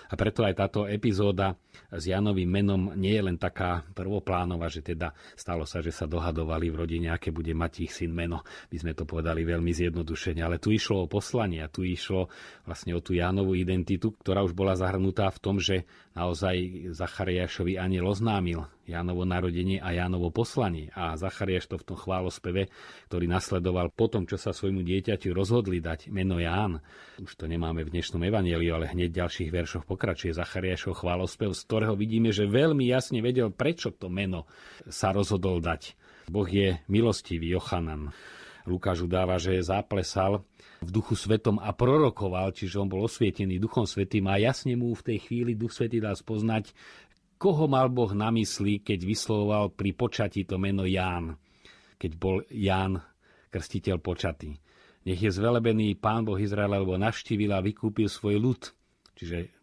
A 0.07 0.15
preto 0.15 0.47
aj 0.47 0.55
táto 0.55 0.81
epizóda 0.87 1.59
s 1.91 2.07
Janovým 2.07 2.47
menom 2.47 2.83
nie 2.95 3.15
je 3.15 3.23
len 3.27 3.39
taká 3.39 3.83
prvoplánova, 3.95 4.71
že 4.71 4.83
teda 4.83 5.13
stalo 5.35 5.67
sa, 5.67 5.83
že 5.83 5.91
sa 5.91 6.07
dohadovali 6.07 6.71
v 6.71 6.79
rodine, 6.79 7.09
aké 7.11 7.35
bude 7.35 7.53
mať 7.53 7.87
ich 7.87 7.93
syn 7.93 8.15
meno. 8.15 8.47
My 8.71 8.77
sme 8.79 8.93
to 8.95 9.05
povedali 9.05 9.43
veľmi 9.43 9.71
zjednodušene, 9.75 10.43
ale 10.43 10.63
tu 10.63 10.71
išlo 10.71 11.05
o 11.05 11.11
poslanie 11.11 11.63
a 11.63 11.71
tu 11.71 11.83
išlo 11.83 12.31
vlastne 12.65 12.95
o 12.95 13.01
tú 13.03 13.15
Jánovú 13.15 13.59
identitu, 13.59 14.15
ktorá 14.15 14.43
už 14.47 14.55
bola 14.55 14.79
zahrnutá 14.79 15.29
v 15.31 15.43
tom, 15.43 15.57
že 15.59 15.85
naozaj 16.17 16.89
Zachariášovi 16.97 17.77
aniel 17.77 18.09
oznámil 18.09 18.65
Jánovo 18.89 19.29
narodenie 19.29 19.77
a 19.85 19.93
Jánovo 19.93 20.33
poslanie. 20.33 20.89
A 20.97 21.13
Zachariáš 21.21 21.69
to 21.69 21.77
v 21.77 21.93
tom 21.93 21.99
chválospeve, 22.01 22.73
ktorý 23.13 23.29
nasledoval 23.29 23.93
po 23.93 24.09
tom, 24.09 24.25
čo 24.25 24.41
sa 24.41 24.57
svojmu 24.57 24.81
dieťaťu 24.81 25.37
rozhodli 25.37 25.85
dať 25.85 26.09
meno 26.09 26.41
Ján. 26.41 26.81
Už 27.21 27.37
to 27.37 27.45
nemáme 27.45 27.85
v 27.85 27.93
dnešnom 27.93 28.25
evanieliu, 28.25 28.81
ale 28.81 28.89
hneď 28.89 29.13
v 29.13 29.19
ďalších 29.21 29.51
veršoch 29.53 29.85
pokračuje 29.85 30.33
Zachariášov 30.33 31.05
chválospev, 31.05 31.53
z 31.53 31.61
ktorého 31.69 31.93
vidíme, 31.93 32.33
že 32.33 32.49
veľmi 32.49 32.89
jasne 32.89 33.21
vedel, 33.21 33.53
prečo 33.53 33.93
to 33.93 34.09
meno 34.09 34.49
sa 34.89 35.13
rozhodol 35.13 35.61
dať. 35.61 35.93
Boh 36.33 36.49
je 36.49 36.81
milostivý, 36.89 37.55
Jochanan. 37.55 38.11
Lukáš 38.67 39.07
udáva, 39.07 39.39
že 39.39 39.63
záplesal 39.63 40.43
v 40.83 40.91
duchu 40.91 41.15
svetom 41.15 41.63
a 41.63 41.71
prorokoval, 41.71 42.51
čiže 42.53 42.83
on 42.83 42.91
bol 42.91 43.07
osvietený 43.07 43.63
duchom 43.63 43.87
svetým 43.87 44.27
a 44.27 44.37
jasne 44.43 44.75
mu 44.75 44.93
v 44.93 45.15
tej 45.15 45.19
chvíli 45.23 45.55
duch 45.55 45.73
svetý 45.73 46.03
dal 46.03 46.19
spoznať, 46.19 46.75
koho 47.39 47.71
mal 47.71 47.89
Boh 47.89 48.11
na 48.13 48.29
mysli, 48.35 48.83
keď 48.83 49.07
vyslovoval 49.07 49.73
pri 49.73 49.91
počatí 49.95 50.45
to 50.45 50.59
meno 50.59 50.85
Ján, 50.85 51.39
keď 51.97 52.11
bol 52.19 52.43
Ján 52.51 53.01
krstiteľ 53.49 54.03
počatý. 54.03 54.59
Nech 55.07 55.23
je 55.23 55.31
zvelebený 55.31 55.95
Pán 56.03 56.27
Boh 56.27 56.37
Izraela, 56.37 56.83
lebo 56.83 56.99
navštívil 56.99 57.55
a 57.55 57.63
vykúpil 57.63 58.11
svoj 58.11 58.43
ľud. 58.43 58.61
Čiže 59.15 59.55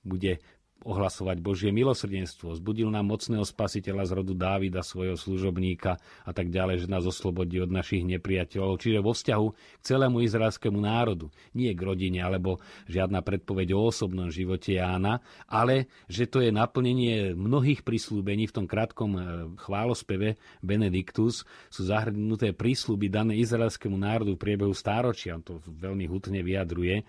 bude 0.00 0.40
ohlasovať 0.84 1.42
Božie 1.42 1.70
milosrdenstvo. 1.72 2.54
Zbudil 2.54 2.92
nám 2.92 3.08
mocného 3.08 3.42
spasiteľa 3.42 4.06
z 4.06 4.12
rodu 4.22 4.34
Dávida, 4.36 4.84
svojho 4.84 5.18
služobníka 5.18 5.98
a 6.22 6.30
tak 6.30 6.52
ďalej, 6.52 6.84
že 6.84 6.92
nás 6.92 7.02
oslobodí 7.02 7.58
od 7.58 7.72
našich 7.72 8.04
nepriateľov. 8.04 8.78
Čiže 8.78 9.00
vo 9.02 9.16
vzťahu 9.16 9.46
k 9.50 9.82
celému 9.82 10.22
izraelskému 10.22 10.78
národu. 10.78 11.32
Nie 11.56 11.72
k 11.72 11.80
rodine, 11.80 12.22
alebo 12.22 12.62
žiadna 12.86 13.24
predpoveď 13.24 13.74
o 13.74 13.88
osobnom 13.88 14.28
živote 14.28 14.76
Jána, 14.76 15.24
ale 15.50 15.88
že 16.06 16.28
to 16.28 16.38
je 16.44 16.54
naplnenie 16.54 17.32
mnohých 17.34 17.82
prislúbení 17.82 18.46
v 18.46 18.54
tom 18.54 18.66
krátkom 18.68 19.10
e, 19.16 19.20
chválospeve 19.58 20.38
Benediktus 20.62 21.42
sú 21.72 21.82
zahrnuté 21.88 22.54
prísľuby 22.54 23.10
dané 23.10 23.34
izraelskému 23.42 23.96
národu 23.96 24.38
v 24.38 24.42
priebehu 24.42 24.74
stáročia. 24.76 25.34
On 25.34 25.42
to 25.42 25.58
veľmi 25.66 26.06
hutne 26.06 26.40
vyjadruje 26.46 27.02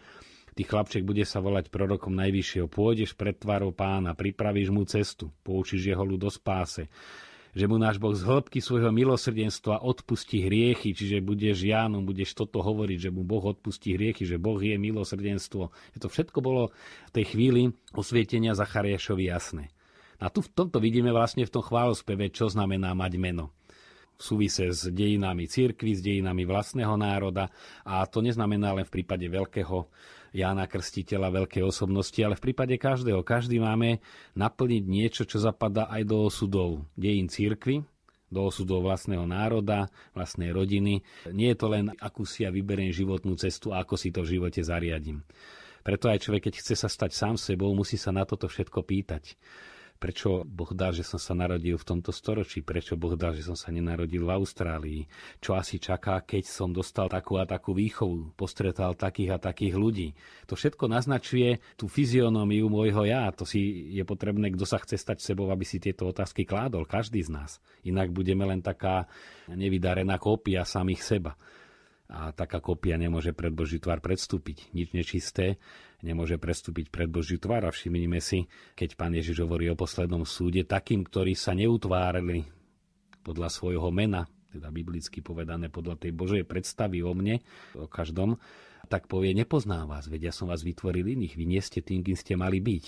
Ty 0.58 0.66
chlapček 0.66 1.06
bude 1.06 1.22
sa 1.22 1.38
volať 1.38 1.70
prorokom 1.70 2.18
najvyššieho. 2.18 2.66
Pôjdeš 2.66 3.14
pred 3.14 3.38
tvárou 3.38 3.70
pána, 3.70 4.18
pripravíš 4.18 4.74
mu 4.74 4.82
cestu, 4.90 5.30
poučíš 5.46 5.94
jeho 5.94 6.02
ľud 6.02 6.18
do 6.18 6.34
spáse 6.34 6.90
že 7.58 7.66
mu 7.66 7.82
náš 7.82 7.98
Boh 7.98 8.14
z 8.14 8.22
hĺbky 8.22 8.62
svojho 8.62 8.94
milosrdenstva 8.94 9.82
odpustí 9.82 10.46
hriechy, 10.46 10.94
čiže 10.94 11.26
budeš 11.26 11.66
Jánom, 11.66 12.06
budeš 12.06 12.38
toto 12.38 12.62
hovoriť, 12.62 13.10
že 13.10 13.14
mu 13.14 13.26
Boh 13.26 13.42
odpustí 13.42 13.98
hriechy, 13.98 14.30
že 14.30 14.38
Boh 14.38 14.62
je 14.62 14.78
milosrdenstvo. 14.78 15.74
To 15.74 16.08
všetko 16.08 16.38
bolo 16.46 16.70
v 17.10 17.12
tej 17.18 17.26
chvíli 17.34 17.74
osvietenia 17.98 18.54
Zachariášovi 18.54 19.26
jasné. 19.26 19.74
A 20.22 20.30
tu 20.30 20.46
v 20.46 20.54
tomto 20.54 20.78
vidíme 20.78 21.10
vlastne 21.10 21.50
v 21.50 21.54
tom 21.54 21.66
chválospeve, 21.66 22.30
čo 22.30 22.46
znamená 22.46 22.94
mať 22.94 23.18
meno 23.18 23.58
v 24.18 24.22
súvise 24.22 24.74
s 24.74 24.90
dejinami 24.90 25.46
církvy, 25.46 25.94
s 25.94 26.02
dejinami 26.02 26.42
vlastného 26.42 26.98
národa 26.98 27.54
a 27.86 28.02
to 28.10 28.26
neznamená 28.26 28.74
len 28.74 28.82
v 28.82 28.94
prípade 29.02 29.30
veľkého 29.30 29.86
Jána 30.36 30.68
Krstiteľa, 30.68 31.44
veľkej 31.44 31.64
osobnosti, 31.64 32.18
ale 32.20 32.36
v 32.36 32.52
prípade 32.52 32.76
každého. 32.76 33.24
Každý 33.24 33.60
máme 33.60 34.04
naplniť 34.36 34.84
niečo, 34.88 35.24
čo 35.24 35.40
zapadá 35.40 35.88
aj 35.88 36.04
do 36.08 36.28
osudov 36.28 36.84
dejín 37.00 37.32
církvy, 37.32 37.84
do 38.28 38.40
osudov 38.44 38.84
vlastného 38.84 39.24
národa, 39.24 39.88
vlastnej 40.12 40.52
rodiny. 40.52 41.04
Nie 41.32 41.56
je 41.56 41.60
to 41.60 41.68
len 41.72 41.96
akúsi 42.00 42.44
ja 42.44 42.52
vyberiem 42.52 42.92
životnú 42.92 43.40
cestu 43.40 43.72
a 43.72 43.84
ako 43.84 43.96
si 43.96 44.12
to 44.12 44.24
v 44.24 44.40
živote 44.40 44.60
zariadím. 44.60 45.24
Preto 45.84 46.12
aj 46.12 46.28
človek, 46.28 46.52
keď 46.52 46.56
chce 46.60 46.76
sa 46.76 46.92
stať 46.92 47.16
sám 47.16 47.36
sebou, 47.40 47.72
musí 47.72 47.96
sa 47.96 48.12
na 48.12 48.28
toto 48.28 48.52
všetko 48.52 48.84
pýtať 48.84 49.40
prečo 49.98 50.46
Boh 50.46 50.70
dá, 50.72 50.94
že 50.94 51.02
som 51.02 51.18
sa 51.18 51.34
narodil 51.34 51.76
v 51.76 51.86
tomto 51.86 52.14
storočí, 52.14 52.62
prečo 52.62 52.94
Boh 52.94 53.18
dá, 53.18 53.34
že 53.34 53.44
som 53.44 53.58
sa 53.58 53.74
nenarodil 53.74 54.24
v 54.24 54.34
Austrálii, 54.38 55.02
čo 55.42 55.58
asi 55.58 55.82
čaká, 55.82 56.22
keď 56.22 56.46
som 56.46 56.70
dostal 56.70 57.10
takú 57.10 57.42
a 57.42 57.50
takú 57.50 57.74
výchovu, 57.74 58.38
postretal 58.38 58.94
takých 58.94 59.36
a 59.36 59.42
takých 59.42 59.76
ľudí. 59.76 60.10
To 60.48 60.54
všetko 60.54 60.86
naznačuje 60.88 61.60
tú 61.76 61.90
fyzionómiu 61.90 62.70
môjho 62.70 63.04
ja. 63.10 63.28
To 63.36 63.44
si 63.44 63.92
je 63.92 64.04
potrebné, 64.06 64.54
kto 64.54 64.64
sa 64.64 64.78
chce 64.78 64.96
stať 64.96 65.20
sebou, 65.20 65.50
aby 65.50 65.66
si 65.66 65.82
tieto 65.82 66.08
otázky 66.08 66.46
kládol, 66.46 66.86
každý 66.86 67.26
z 67.26 67.34
nás. 67.34 67.52
Inak 67.84 68.14
budeme 68.14 68.46
len 68.46 68.62
taká 68.62 69.10
nevydarená 69.50 70.22
kópia 70.22 70.64
samých 70.64 71.02
seba 71.02 71.34
a 72.08 72.32
taká 72.32 72.64
kopia 72.64 72.96
nemôže 72.96 73.36
pred 73.36 73.52
Boží 73.52 73.84
tvár 73.84 74.00
predstúpiť. 74.00 74.72
Nič 74.72 74.96
nečisté 74.96 75.60
nemôže 76.02 76.38
prestúpiť 76.38 76.94
pred 76.94 77.10
Božiu 77.10 77.42
tvár. 77.42 77.66
A 77.66 77.72
všimnime 77.74 78.22
si, 78.22 78.46
keď 78.78 78.98
pán 78.98 79.14
Ježiš 79.14 79.42
hovorí 79.46 79.70
o 79.72 79.80
poslednom 79.80 80.26
súde, 80.28 80.66
takým, 80.68 81.02
ktorí 81.06 81.34
sa 81.34 81.58
neutvárali 81.58 82.46
podľa 83.26 83.50
svojho 83.50 83.90
mena, 83.90 84.30
teda 84.54 84.72
biblicky 84.72 85.20
povedané 85.20 85.68
podľa 85.68 86.00
tej 86.00 86.12
Božej 86.16 86.44
predstavy 86.48 87.04
o 87.04 87.12
mne, 87.12 87.44
o 87.76 87.90
každom, 87.90 88.40
tak 88.88 89.12
povie, 89.12 89.36
nepoznám 89.36 89.92
vás, 89.92 90.08
veď 90.08 90.32
ja 90.32 90.34
som 90.34 90.48
vás 90.48 90.64
vytvoril 90.64 91.04
iných, 91.04 91.36
vy 91.36 91.46
nie 91.46 91.60
ste 91.60 91.84
tým, 91.84 92.08
kým 92.08 92.16
ste 92.16 92.40
mali 92.40 92.64
byť. 92.64 92.86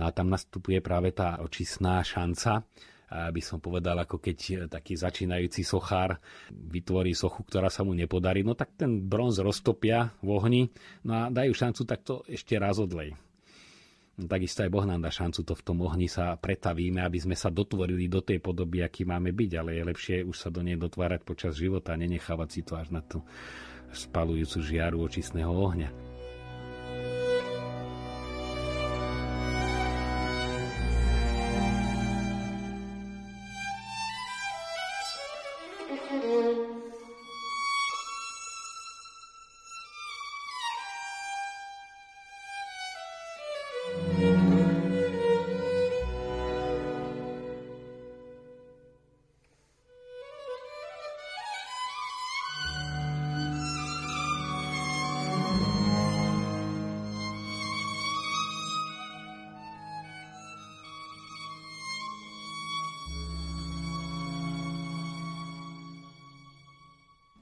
No 0.00 0.08
a 0.08 0.10
tam 0.10 0.32
nastupuje 0.32 0.80
práve 0.80 1.12
tá 1.12 1.36
očistná 1.44 2.00
šanca, 2.00 2.64
by 3.12 3.42
som 3.44 3.60
povedal, 3.60 3.98
ako 4.00 4.16
keď 4.16 4.68
taký 4.72 4.96
začínajúci 4.96 5.60
sochár 5.62 6.16
vytvorí 6.48 7.12
sochu, 7.12 7.44
ktorá 7.44 7.68
sa 7.68 7.84
mu 7.84 7.92
nepodarí, 7.92 8.40
no 8.40 8.56
tak 8.56 8.72
ten 8.74 9.04
bronz 9.04 9.36
roztopia 9.38 10.16
v 10.24 10.28
ohni 10.32 10.62
no 11.04 11.12
a 11.12 11.22
dajú 11.28 11.52
šancu 11.52 11.82
takto 11.84 12.24
ešte 12.24 12.56
raz 12.56 12.80
odlej. 12.80 13.12
No, 14.12 14.28
takisto 14.28 14.60
aj 14.60 14.70
Boh 14.72 14.84
nám 14.84 15.00
dá 15.00 15.08
šancu 15.08 15.40
to 15.40 15.56
v 15.56 15.64
tom 15.64 15.80
ohni 15.88 16.04
sa 16.04 16.36
pretavíme, 16.36 17.00
aby 17.00 17.16
sme 17.16 17.32
sa 17.32 17.48
dotvorili 17.48 18.12
do 18.12 18.20
tej 18.20 18.44
podoby, 18.44 18.84
aký 18.84 19.08
máme 19.08 19.32
byť, 19.32 19.50
ale 19.56 19.80
je 19.80 19.88
lepšie 19.88 20.16
už 20.20 20.36
sa 20.36 20.48
do 20.52 20.60
nej 20.60 20.76
dotvárať 20.76 21.24
počas 21.24 21.56
života 21.56 21.96
a 21.96 22.00
nenechávať 22.00 22.48
si 22.52 22.60
to 22.60 22.76
až 22.76 22.92
na 22.92 23.00
tú 23.00 23.24
spalujúcu 23.92 24.58
žiaru 24.60 25.04
očistného 25.04 25.52
ohňa. 25.52 26.11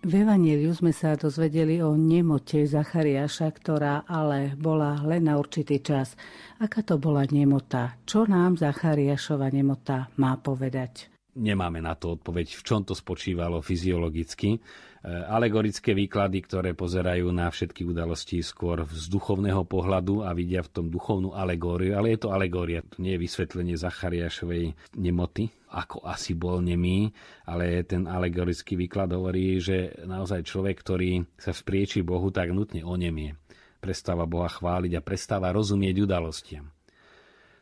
V 0.00 0.16
Evangeliu 0.16 0.72
sme 0.72 0.96
sa 0.96 1.12
dozvedeli 1.12 1.84
o 1.84 1.92
nemote 1.92 2.64
Zachariáša, 2.64 3.52
ktorá 3.52 4.08
ale 4.08 4.56
bola 4.56 4.96
len 5.04 5.28
na 5.28 5.36
určitý 5.36 5.84
čas. 5.84 6.16
Aká 6.56 6.80
to 6.80 6.96
bola 6.96 7.28
nemota? 7.28 8.00
Čo 8.08 8.24
nám 8.24 8.56
Zachariášova 8.56 9.52
nemota 9.52 10.08
má 10.16 10.40
povedať? 10.40 11.12
Nemáme 11.36 11.84
na 11.84 11.92
to 12.00 12.16
odpoveď, 12.16 12.48
v 12.48 12.62
čom 12.64 12.80
to 12.80 12.96
spočívalo 12.96 13.60
fyziologicky. 13.60 14.56
E, 14.56 14.58
alegorické 15.04 15.92
výklady, 15.92 16.48
ktoré 16.48 16.72
pozerajú 16.72 17.28
na 17.28 17.52
všetky 17.52 17.84
udalosti 17.84 18.40
skôr 18.40 18.88
z 18.88 19.04
duchovného 19.04 19.68
pohľadu 19.68 20.24
a 20.24 20.32
vidia 20.32 20.64
v 20.64 20.80
tom 20.80 20.86
duchovnú 20.88 21.36
alegóriu, 21.36 21.92
ale 21.92 22.16
je 22.16 22.24
to 22.24 22.32
alegória, 22.32 22.80
to 22.80 23.04
nie 23.04 23.20
je 23.20 23.24
vysvetlenie 23.28 23.76
Zachariášovej 23.76 24.96
nemoty, 24.96 25.52
ako 25.70 26.02
asi 26.02 26.34
bol 26.34 26.58
nemý, 26.58 27.14
ale 27.46 27.86
ten 27.86 28.10
alegorický 28.10 28.74
výklad 28.74 29.14
hovorí, 29.14 29.62
že 29.62 29.94
naozaj 30.02 30.42
človek, 30.42 30.76
ktorý 30.82 31.10
sa 31.38 31.54
vzprieči 31.54 32.02
Bohu, 32.02 32.34
tak 32.34 32.50
nutne 32.50 32.82
onemie. 32.82 33.38
Prestáva 33.78 34.26
Boha 34.26 34.50
chváliť 34.50 34.98
a 34.98 35.04
prestáva 35.04 35.54
rozumieť 35.54 36.04
udalostiam. 36.04 36.68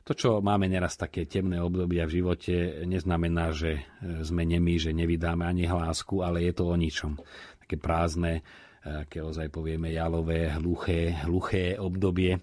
To, 0.08 0.16
čo 0.16 0.40
máme 0.40 0.72
neraz 0.72 0.96
také 0.96 1.28
temné 1.28 1.60
obdobia 1.60 2.08
v 2.08 2.24
živote, 2.24 2.80
neznamená, 2.88 3.52
že 3.52 3.84
sme 4.24 4.48
nemí, 4.48 4.80
že 4.80 4.96
nevydáme 4.96 5.44
ani 5.44 5.68
hlásku, 5.68 6.24
ale 6.24 6.48
je 6.48 6.56
to 6.56 6.64
o 6.64 6.72
ničom. 6.80 7.20
Také 7.60 7.76
prázdne, 7.76 8.40
e, 8.40 9.04
aké 9.04 9.20
ozaj 9.20 9.52
povieme, 9.52 9.92
jalové, 9.92 10.48
hluché, 10.56 11.12
hluché 11.28 11.76
obdobie. 11.76 12.40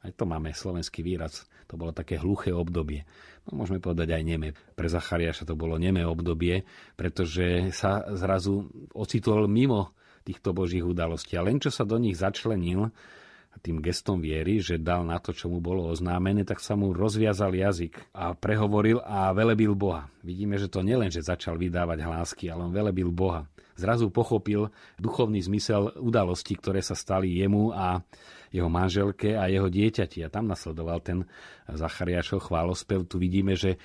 Aj 0.00 0.12
to 0.16 0.24
máme 0.24 0.56
slovenský 0.56 1.04
výraz. 1.04 1.44
To 1.68 1.76
bolo 1.76 1.92
také 1.92 2.16
hluché 2.16 2.50
obdobie. 2.50 3.04
No, 3.46 3.60
môžeme 3.60 3.78
povedať 3.78 4.16
aj 4.16 4.22
neme. 4.24 4.48
Pre 4.74 4.88
Zachariáša 4.88 5.44
to 5.44 5.54
bolo 5.54 5.76
neme 5.76 6.00
obdobie, 6.02 6.64
pretože 6.96 7.68
sa 7.76 8.02
zrazu 8.16 8.66
ocitol 8.96 9.44
mimo 9.46 9.92
týchto 10.24 10.56
božích 10.56 10.84
udalostí. 10.84 11.36
A 11.36 11.44
len 11.44 11.60
čo 11.60 11.68
sa 11.68 11.84
do 11.84 12.00
nich 12.00 12.16
začlenil, 12.16 12.92
tým 13.60 13.82
gestom 13.82 14.22
viery, 14.22 14.62
že 14.62 14.80
dal 14.80 15.04
na 15.04 15.18
to, 15.18 15.34
čo 15.36 15.50
mu 15.50 15.58
bolo 15.60 15.90
oznámené, 15.90 16.46
tak 16.46 16.62
sa 16.62 16.78
mu 16.78 16.94
rozviazal 16.94 17.52
jazyk 17.52 17.98
a 18.14 18.32
prehovoril 18.32 19.02
a 19.02 19.34
velebil 19.36 19.76
Boha. 19.76 20.08
Vidíme, 20.24 20.56
že 20.56 20.70
to 20.70 20.80
nielen, 20.80 21.12
že 21.12 21.26
začal 21.26 21.58
vydávať 21.60 21.98
hlásky, 22.00 22.48
ale 22.48 22.70
on 22.70 22.72
velebil 22.72 23.12
Boha. 23.12 23.44
Zrazu 23.76 24.08
pochopil 24.12 24.68
duchovný 24.96 25.40
zmysel 25.44 25.92
udalostí, 26.00 26.56
ktoré 26.56 26.80
sa 26.80 26.96
stali 26.96 27.40
jemu 27.40 27.72
a 27.74 28.00
jeho 28.50 28.66
manželke 28.66 29.38
a 29.38 29.46
jeho 29.46 29.70
dieťati. 29.70 30.26
A 30.26 30.28
tam 30.28 30.50
nasledoval 30.50 31.00
ten 31.00 31.26
Zachariášov 31.70 32.50
chválospev. 32.50 33.06
Tu 33.06 33.16
vidíme, 33.22 33.54
že 33.54 33.78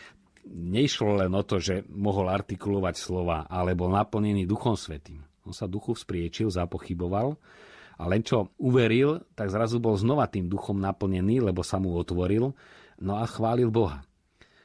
nešlo 0.49 1.25
len 1.25 1.31
o 1.33 1.41
to, 1.41 1.57
že 1.57 1.85
mohol 1.89 2.29
artikulovať 2.29 2.95
slova, 2.97 3.49
ale 3.49 3.77
bol 3.77 3.89
naplnený 3.89 4.45
Duchom 4.45 4.77
Svetým. 4.77 5.25
On 5.45 5.53
sa 5.53 5.69
duchu 5.69 5.93
vzpriečil, 5.93 6.49
zapochyboval 6.49 7.37
a 7.95 8.03
len 8.09 8.25
čo 8.25 8.51
uveril, 8.59 9.23
tak 9.37 9.53
zrazu 9.53 9.79
bol 9.79 9.95
znova 9.95 10.27
tým 10.27 10.49
duchom 10.49 10.81
naplnený, 10.81 11.39
lebo 11.39 11.63
sa 11.63 11.79
mu 11.79 11.95
otvoril, 11.95 12.51
no 12.99 13.13
a 13.15 13.25
chválil 13.29 13.71
Boha. 13.71 14.03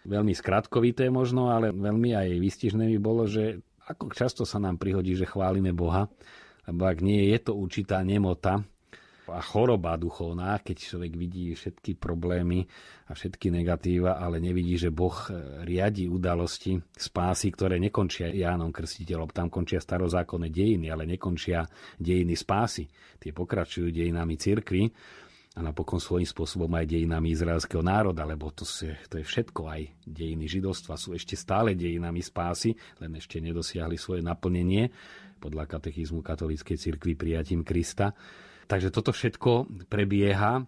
Veľmi 0.08 0.32
skratkovité 0.32 1.12
možno, 1.12 1.52
ale 1.52 1.70
veľmi 1.70 2.16
aj 2.16 2.28
výstižné 2.40 2.88
by 2.96 2.98
bolo, 2.98 3.28
že 3.28 3.60
ako 3.86 4.10
často 4.16 4.42
sa 4.48 4.56
nám 4.56 4.80
prihodí, 4.80 5.14
že 5.14 5.28
chválime 5.28 5.76
Boha, 5.76 6.08
lebo 6.64 6.88
ak 6.88 6.98
nie 7.04 7.28
je 7.30 7.38
to 7.44 7.52
určitá 7.54 8.00
nemota, 8.00 8.64
a 9.30 9.40
choroba 9.40 9.94
duchovná, 9.96 10.58
keď 10.60 10.76
človek 10.76 11.12
vidí 11.14 11.54
všetky 11.54 11.96
problémy 11.96 12.66
a 13.08 13.16
všetky 13.16 13.50
negatíva, 13.50 14.18
ale 14.18 14.42
nevidí, 14.42 14.76
že 14.76 14.94
Boh 14.94 15.14
e, 15.30 15.64
riadi 15.66 16.06
udalosti 16.06 16.78
spásy, 16.94 17.50
ktoré 17.54 17.78
nekončia 17.78 18.30
Jánom 18.30 18.74
Krstiteľom. 18.74 19.30
Tam 19.30 19.48
končia 19.50 19.78
starozákonné 19.78 20.50
dejiny, 20.50 20.90
ale 20.90 21.06
nekončia 21.06 21.66
dejiny 21.98 22.34
spásy. 22.34 22.86
Tie 23.18 23.30
pokračujú 23.30 23.90
dejinami 23.90 24.34
cirkvi 24.34 24.90
a 25.58 25.60
napokon 25.66 25.98
svojím 25.98 26.30
spôsobom 26.30 26.70
aj 26.78 26.86
dejinami 26.86 27.34
izraelského 27.34 27.82
národa, 27.82 28.22
lebo 28.22 28.54
to, 28.54 28.62
je, 28.62 28.94
to 29.10 29.18
je 29.18 29.24
všetko, 29.26 29.66
aj 29.66 29.82
dejiny 30.06 30.46
židovstva 30.46 30.94
sú 30.94 31.10
ešte 31.10 31.34
stále 31.34 31.74
dejinami 31.74 32.22
spásy, 32.22 32.78
len 33.02 33.18
ešte 33.18 33.42
nedosiahli 33.42 33.98
svoje 33.98 34.22
naplnenie 34.22 34.94
podľa 35.42 35.66
katechizmu 35.66 36.22
katolíckej 36.22 36.76
cirkvi 36.78 37.18
prijatím 37.18 37.66
Krista. 37.66 38.14
Takže 38.70 38.94
toto 38.94 39.10
všetko 39.10 39.66
prebieha. 39.90 40.62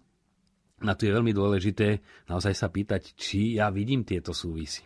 Na 0.83 0.93
to 0.99 1.07
je 1.07 1.15
veľmi 1.15 1.31
dôležité 1.31 2.03
naozaj 2.27 2.59
sa 2.59 2.67
pýtať, 2.67 3.15
či 3.15 3.63
ja 3.63 3.71
vidím 3.71 4.03
tieto 4.03 4.35
súvisy. 4.35 4.83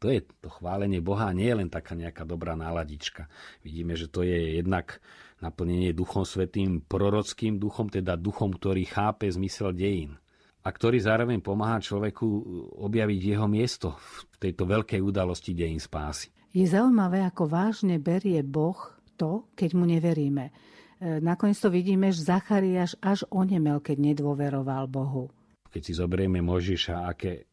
To 0.00 0.12
je 0.12 0.20
to 0.44 0.52
chválenie 0.52 1.00
Boha, 1.00 1.32
nie 1.32 1.48
je 1.48 1.56
len 1.60 1.72
taká 1.72 1.96
nejaká 1.96 2.28
dobrá 2.28 2.56
náladička. 2.56 3.28
Vidíme, 3.64 3.96
že 3.96 4.12
to 4.12 4.24
je 4.24 4.60
jednak 4.60 5.00
naplnenie 5.40 5.96
Duchom 5.96 6.24
Svetým, 6.28 6.84
prorockým 6.84 7.56
duchom, 7.56 7.88
teda 7.88 8.16
duchom, 8.16 8.52
ktorý 8.52 8.84
chápe 8.84 9.28
zmysel 9.28 9.72
dejín 9.72 10.20
a 10.60 10.68
ktorý 10.68 11.00
zároveň 11.00 11.40
pomáha 11.40 11.80
človeku 11.80 12.28
objaviť 12.76 13.20
jeho 13.24 13.48
miesto 13.48 13.96
v 13.96 14.48
tejto 14.48 14.68
veľkej 14.68 15.00
udalosti 15.00 15.56
dejín 15.56 15.80
spásy. 15.80 16.28
Je 16.52 16.68
zaujímavé, 16.68 17.24
ako 17.24 17.48
vážne 17.48 17.96
berie 17.96 18.44
Boh 18.44 18.76
to, 19.16 19.48
keď 19.56 19.70
mu 19.76 19.88
neveríme. 19.88 20.52
E, 21.00 21.16
nakoniec 21.24 21.56
to 21.56 21.72
vidíme, 21.72 22.12
že 22.12 22.28
Zachariáš 22.28 22.92
až 23.00 23.24
onemel, 23.32 23.80
keď 23.80 23.96
nedôveroval 24.12 24.84
Bohu. 24.84 25.32
Keď 25.72 25.82
si 25.82 25.92
zoberieme 25.96 26.44
Možiša, 26.44 27.08
aké 27.08 27.48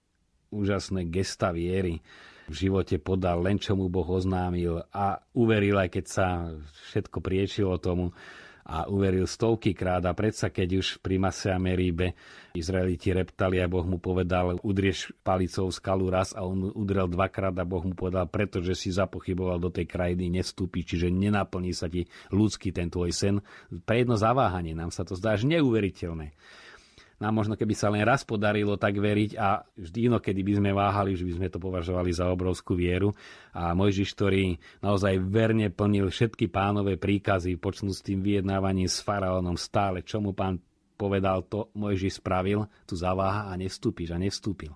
úžasné 0.51 1.07
gesta 1.07 1.55
viery 1.55 2.03
v 2.47 2.55
živote 2.55 2.99
podal, 2.99 3.43
len 3.43 3.55
čo 3.55 3.79
mu 3.79 3.87
Boh 3.87 4.07
oznámil 4.07 4.83
a 4.91 5.19
uveril, 5.35 5.79
aj 5.79 5.89
keď 5.95 6.05
sa 6.07 6.27
všetko 6.91 7.23
priečilo 7.23 7.79
tomu, 7.79 8.11
a 8.67 8.91
uveril 8.91 9.23
stovky 9.23 9.71
krát 9.71 10.03
a 10.03 10.11
predsa 10.11 10.51
keď 10.51 10.83
už 10.83 10.87
pri 10.99 11.15
Mase 11.15 11.55
a 11.55 11.55
Meríbe 11.55 12.19
Izraeliti 12.51 13.15
reptali 13.15 13.63
a 13.63 13.71
Boh 13.71 13.87
mu 13.87 13.95
povedal 13.95 14.59
udrieš 14.59 15.15
palicou 15.23 15.71
skalu 15.71 16.11
raz 16.11 16.35
a 16.35 16.43
on 16.43 16.75
udrel 16.75 17.07
dvakrát 17.07 17.55
a 17.55 17.63
Boh 17.63 17.87
mu 17.87 17.95
povedal 17.95 18.27
pretože 18.27 18.75
si 18.75 18.91
zapochyboval 18.91 19.63
do 19.63 19.71
tej 19.71 19.87
krajiny 19.87 20.27
nestúpi, 20.27 20.83
čiže 20.83 21.07
nenaplní 21.07 21.71
sa 21.71 21.87
ti 21.87 22.03
ľudský 22.35 22.75
ten 22.75 22.91
tvoj 22.91 23.15
sen. 23.15 23.39
Pre 23.71 23.95
jedno 23.95 24.19
zaváhanie 24.19 24.75
nám 24.75 24.91
sa 24.91 25.07
to 25.07 25.15
zdá 25.15 25.39
až 25.39 25.47
neuveriteľné 25.47 26.35
nám 27.17 27.33
možno 27.33 27.57
keby 27.57 27.73
sa 27.73 27.89
len 27.89 28.05
raz 28.05 28.21
podarilo 28.21 28.77
tak 28.77 29.01
veriť 29.01 29.31
a 29.41 29.65
vždy 29.73 30.13
inokedy 30.13 30.45
by 30.45 30.53
sme 30.61 30.71
váhali, 30.73 31.17
že 31.17 31.25
by 31.25 31.33
sme 31.33 31.47
to 31.49 31.57
považovali 31.57 32.13
za 32.13 32.29
obrovskú 32.29 32.77
vieru. 32.77 33.17
A 33.57 33.73
Mojžiš, 33.73 34.13
ktorý 34.13 34.53
naozaj 34.85 35.17
verne 35.25 35.73
plnil 35.73 36.13
všetky 36.13 36.45
pánové 36.53 37.01
príkazy, 37.01 37.57
počnú 37.57 37.89
s 37.89 38.05
tým 38.05 38.21
vyjednávaním 38.21 38.85
s 38.85 39.01
faraónom 39.01 39.57
stále, 39.57 40.05
čo 40.05 40.21
mu 40.21 40.37
pán 40.37 40.61
povedal 40.97 41.45
to, 41.45 41.73
Mojžiš 41.73 42.21
spravil, 42.21 42.69
tu 42.85 42.93
zaváha 42.93 43.49
a 43.49 43.53
nevstúpiš 43.57 44.13
a 44.13 44.21
nevstúpil. 44.21 44.73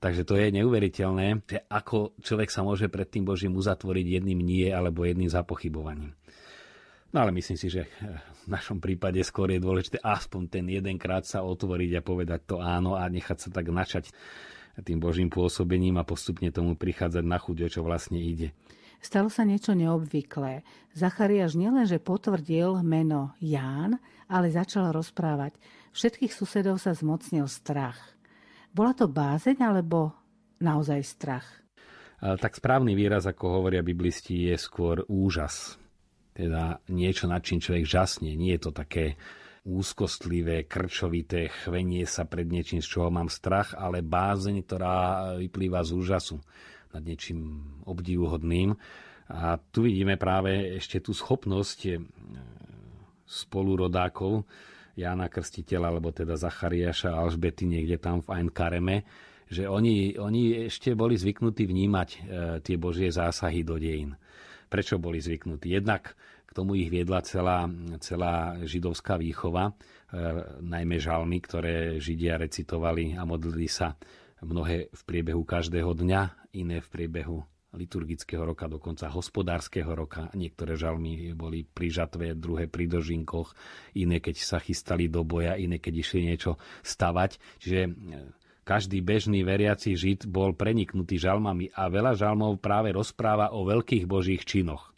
Takže 0.00 0.24
to 0.24 0.34
je 0.40 0.48
neuveriteľné, 0.54 1.44
že 1.44 1.60
ako 1.68 2.16
človek 2.24 2.48
sa 2.48 2.64
môže 2.64 2.88
pred 2.88 3.04
tým 3.04 3.28
Božím 3.28 3.52
uzatvoriť 3.52 4.06
jedným 4.22 4.40
nie 4.40 4.72
alebo 4.72 5.04
jedným 5.04 5.28
zapochybovaním. 5.28 6.16
No 7.10 7.26
ale 7.26 7.34
myslím 7.34 7.58
si, 7.58 7.66
že 7.66 7.90
v 8.46 8.46
našom 8.46 8.78
prípade 8.78 9.18
skôr 9.26 9.50
je 9.50 9.58
dôležité 9.58 9.98
aspoň 9.98 10.42
ten 10.46 10.64
jedenkrát 10.70 11.26
sa 11.26 11.42
otvoriť 11.42 11.98
a 11.98 12.06
povedať 12.06 12.40
to 12.46 12.56
áno 12.62 12.94
a 12.94 13.02
nechať 13.10 13.38
sa 13.38 13.48
tak 13.50 13.66
načať 13.66 14.14
tým 14.86 15.02
Božím 15.02 15.26
pôsobením 15.26 15.98
a 15.98 16.06
postupne 16.06 16.54
tomu 16.54 16.78
prichádzať 16.78 17.24
na 17.26 17.42
chuť, 17.42 17.66
čo 17.66 17.82
vlastne 17.82 18.22
ide. 18.22 18.54
Stalo 19.02 19.26
sa 19.32 19.42
niečo 19.42 19.74
neobvyklé. 19.74 20.62
Zachariáš 20.94 21.58
nielenže 21.58 21.98
potvrdil 21.98 22.84
meno 22.84 23.32
Ján, 23.40 23.98
ale 24.28 24.52
začal 24.52 24.92
rozprávať. 24.92 25.56
Všetkých 25.96 26.30
susedov 26.30 26.78
sa 26.78 26.94
zmocnil 26.94 27.48
strach. 27.50 27.98
Bola 28.70 28.94
to 28.94 29.10
bázeň 29.10 29.58
alebo 29.64 30.14
naozaj 30.62 31.00
strach? 31.02 31.48
Tak 32.20 32.60
správny 32.60 32.92
výraz, 32.92 33.24
ako 33.24 33.58
hovoria 33.58 33.80
biblisti, 33.80 34.52
je 34.52 34.60
skôr 34.60 35.02
úžas. 35.08 35.79
Teda 36.40 36.80
niečo, 36.88 37.28
nad 37.28 37.44
čím 37.44 37.60
človek 37.60 37.84
žasne. 37.84 38.32
Nie 38.32 38.56
je 38.56 38.64
to 38.64 38.72
také 38.72 39.20
úzkostlivé, 39.68 40.64
krčovité 40.64 41.52
chvenie 41.52 42.08
sa 42.08 42.24
pred 42.24 42.48
niečím, 42.48 42.80
z 42.80 42.88
čoho 42.96 43.12
mám 43.12 43.28
strach, 43.28 43.76
ale 43.76 44.00
bázeň, 44.00 44.64
ktorá 44.64 44.96
vyplýva 45.36 45.84
z 45.84 45.90
úžasu 46.00 46.40
nad 46.96 47.04
niečím 47.04 47.60
obdivuhodným. 47.84 48.72
A 49.30 49.60
tu 49.60 49.84
vidíme 49.84 50.16
práve 50.16 50.80
ešte 50.80 50.98
tú 50.98 51.14
schopnosť 51.14 51.78
e, 51.86 51.92
spolurodákov 53.28 54.42
Jána 54.98 55.30
Krstiteľa, 55.30 55.86
alebo 55.86 56.10
teda 56.10 56.34
Zachariáša 56.34 57.14
a 57.14 57.22
Alžbety 57.22 57.68
niekde 57.68 58.00
tam 58.02 58.26
v 58.26 58.42
Ein 58.42 58.50
Kareme, 58.50 59.06
že 59.46 59.70
oni, 59.70 60.18
oni 60.18 60.66
ešte 60.66 60.98
boli 60.98 61.14
zvyknutí 61.14 61.62
vnímať 61.62 62.08
e, 62.10 62.18
tie 62.64 62.74
Božie 62.74 63.12
zásahy 63.12 63.62
do 63.62 63.78
dejín. 63.78 64.18
Prečo 64.70 65.02
boli 65.02 65.18
zvyknutí? 65.18 65.74
Jednak 65.74 66.14
k 66.46 66.50
tomu 66.54 66.78
ich 66.78 66.90
viedla 66.90 67.22
celá, 67.26 67.66
celá 67.98 68.58
židovská 68.62 69.18
výchova, 69.18 69.70
e, 69.70 69.72
najmä 70.62 71.02
žalmy, 71.02 71.42
ktoré 71.42 71.98
Židia 71.98 72.38
recitovali 72.38 73.18
a 73.18 73.26
modlili 73.26 73.66
sa 73.66 73.98
mnohé 74.42 74.90
v 74.90 75.02
priebehu 75.06 75.42
každého 75.42 75.94
dňa, 75.94 76.54
iné 76.58 76.78
v 76.82 76.88
priebehu 76.90 77.38
liturgického 77.70 78.42
roka, 78.42 78.66
dokonca 78.66 79.06
hospodárskeho 79.06 79.94
roka. 79.94 80.26
Niektoré 80.34 80.74
žalmy 80.74 81.38
boli 81.38 81.62
pri 81.62 82.02
žatve, 82.02 82.34
druhé 82.34 82.66
pri 82.66 82.90
dožinkoch, 82.90 83.54
iné 83.94 84.18
keď 84.18 84.42
sa 84.42 84.58
chystali 84.58 85.06
do 85.06 85.22
boja, 85.22 85.54
iné 85.54 85.78
keď 85.78 86.02
išli 86.02 86.26
niečo 86.26 86.58
stavať. 86.82 87.38
Čiže 87.62 87.80
e, 87.86 87.90
každý 88.70 89.02
bežný 89.02 89.42
veriaci 89.42 89.98
žid 89.98 90.30
bol 90.30 90.54
preniknutý 90.54 91.18
žalmami 91.18 91.74
a 91.74 91.90
veľa 91.90 92.14
žalmov 92.14 92.62
práve 92.62 92.94
rozpráva 92.94 93.50
o 93.50 93.66
veľkých 93.66 94.06
božích 94.06 94.46
činoch 94.46 94.94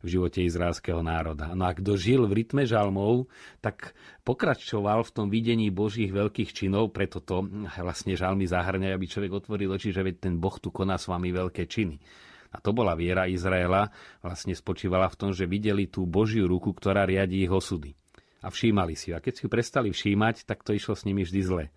v 0.00 0.16
živote 0.16 0.40
izraelského 0.40 1.04
národa. 1.04 1.52
No 1.52 1.68
a 1.68 1.76
kto 1.76 1.94
žil 1.94 2.24
v 2.24 2.42
rytme 2.42 2.64
žalmov, 2.64 3.28
tak 3.60 3.92
pokračoval 4.24 5.04
v 5.04 5.12
tom 5.12 5.26
videní 5.28 5.68
Božích 5.68 6.08
veľkých 6.08 6.56
činov, 6.56 6.96
preto 6.96 7.20
to 7.20 7.44
vlastne 7.76 8.16
žalmy 8.16 8.48
zahrňajú, 8.48 8.96
aby 8.96 9.06
človek 9.06 9.32
otvoril 9.44 9.76
oči, 9.76 9.92
že 9.92 10.00
veď 10.00 10.16
ten 10.24 10.34
Boh 10.40 10.56
tu 10.56 10.72
koná 10.72 10.96
s 10.96 11.04
vami 11.04 11.28
veľké 11.36 11.68
činy. 11.68 12.00
A 12.50 12.64
to 12.64 12.72
bola 12.72 12.96
viera 12.96 13.28
Izraela, 13.28 13.92
vlastne 14.24 14.56
spočívala 14.56 15.06
v 15.12 15.18
tom, 15.20 15.30
že 15.36 15.44
videli 15.44 15.86
tú 15.86 16.08
Božiu 16.08 16.48
ruku, 16.48 16.72
ktorá 16.72 17.04
riadi 17.04 17.44
ich 17.44 17.52
osudy. 17.52 17.92
A 18.40 18.48
všímali 18.48 18.96
si 18.96 19.12
ju. 19.12 19.20
A 19.20 19.22
keď 19.22 19.32
si 19.36 19.42
ju 19.44 19.48
prestali 19.52 19.92
všímať, 19.92 20.48
tak 20.48 20.64
to 20.64 20.72
išlo 20.72 20.96
s 20.96 21.04
nimi 21.04 21.28
vždy 21.28 21.40
zle. 21.44 21.68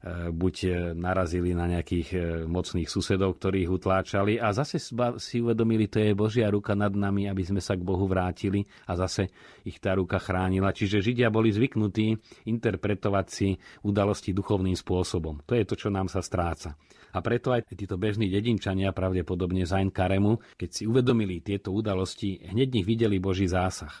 E, 0.00 0.32
buď 0.32 0.56
e, 0.64 0.68
narazili 0.96 1.52
na 1.52 1.68
nejakých 1.68 2.08
e, 2.16 2.18
mocných 2.48 2.88
susedov, 2.88 3.36
ktorí 3.36 3.68
ich 3.68 3.72
utláčali 3.72 4.40
a 4.40 4.48
zase 4.48 4.80
si 5.20 5.36
uvedomili, 5.44 5.92
to 5.92 6.00
je 6.00 6.16
Božia 6.16 6.48
ruka 6.48 6.72
nad 6.72 6.88
nami, 6.96 7.28
aby 7.28 7.44
sme 7.44 7.60
sa 7.60 7.76
k 7.76 7.84
Bohu 7.84 8.08
vrátili 8.08 8.64
a 8.88 8.96
zase 8.96 9.28
ich 9.60 9.76
tá 9.76 9.92
ruka 9.92 10.16
chránila. 10.16 10.72
Čiže 10.72 11.04
Židia 11.04 11.28
boli 11.28 11.52
zvyknutí 11.52 12.16
interpretovať 12.48 13.26
si 13.28 13.52
udalosti 13.84 14.32
duchovným 14.32 14.72
spôsobom. 14.72 15.44
To 15.44 15.52
je 15.52 15.68
to, 15.68 15.76
čo 15.76 15.92
nám 15.92 16.08
sa 16.08 16.24
stráca. 16.24 16.80
A 17.12 17.20
preto 17.20 17.52
aj 17.52 17.68
títo 17.68 18.00
bežní 18.00 18.32
dedinčania, 18.32 18.96
pravdepodobne 18.96 19.68
Zain 19.68 19.92
Karemu, 19.92 20.40
keď 20.56 20.70
si 20.80 20.82
uvedomili 20.88 21.44
tieto 21.44 21.76
udalosti, 21.76 22.40
hneď 22.48 22.68
nich 22.72 22.88
videli 22.88 23.20
Boží 23.20 23.44
zásah. 23.44 23.92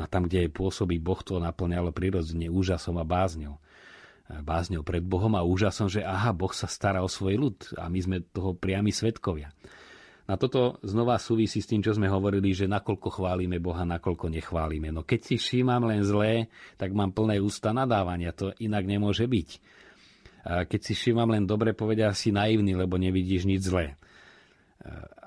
A 0.00 0.08
tam, 0.08 0.32
kde 0.32 0.48
je 0.48 0.56
pôsobí 0.56 0.96
Boh, 0.96 1.20
to 1.20 1.36
naplňalo 1.36 1.92
prirodzene 1.92 2.48
úžasom 2.48 2.96
a 2.96 3.04
bázňou 3.04 3.60
bázňou 4.30 4.82
pred 4.82 5.02
Bohom 5.02 5.34
a 5.38 5.46
úžasom, 5.46 5.86
že 5.86 6.02
aha, 6.02 6.34
Boh 6.34 6.50
sa 6.50 6.66
stará 6.66 7.02
o 7.02 7.10
svoj 7.10 7.34
ľud 7.38 7.58
a 7.78 7.86
my 7.86 8.00
sme 8.02 8.16
toho 8.26 8.58
priami 8.58 8.90
svetkovia. 8.90 9.54
Na 10.26 10.34
toto 10.34 10.82
znova 10.82 11.22
súvisí 11.22 11.62
s 11.62 11.70
tým, 11.70 11.86
čo 11.86 11.94
sme 11.94 12.10
hovorili, 12.10 12.50
že 12.50 12.66
nakoľko 12.66 13.14
chválime 13.14 13.62
Boha, 13.62 13.86
nakoľko 13.86 14.26
nechválime. 14.26 14.90
No 14.90 15.06
keď 15.06 15.20
si 15.22 15.34
všímam 15.38 15.86
len 15.86 16.02
zlé, 16.02 16.50
tak 16.74 16.90
mám 16.90 17.14
plné 17.14 17.38
ústa 17.38 17.70
nadávania. 17.70 18.34
To 18.34 18.50
inak 18.58 18.90
nemôže 18.90 19.30
byť. 19.30 19.50
A 20.46 20.66
keď 20.66 20.80
si 20.82 20.92
všímam 20.98 21.30
len 21.30 21.46
dobre, 21.46 21.78
povedia 21.78 22.10
si 22.10 22.34
naivný, 22.34 22.74
lebo 22.74 22.98
nevidíš 22.98 23.46
nič 23.46 23.70
zlé 23.70 23.94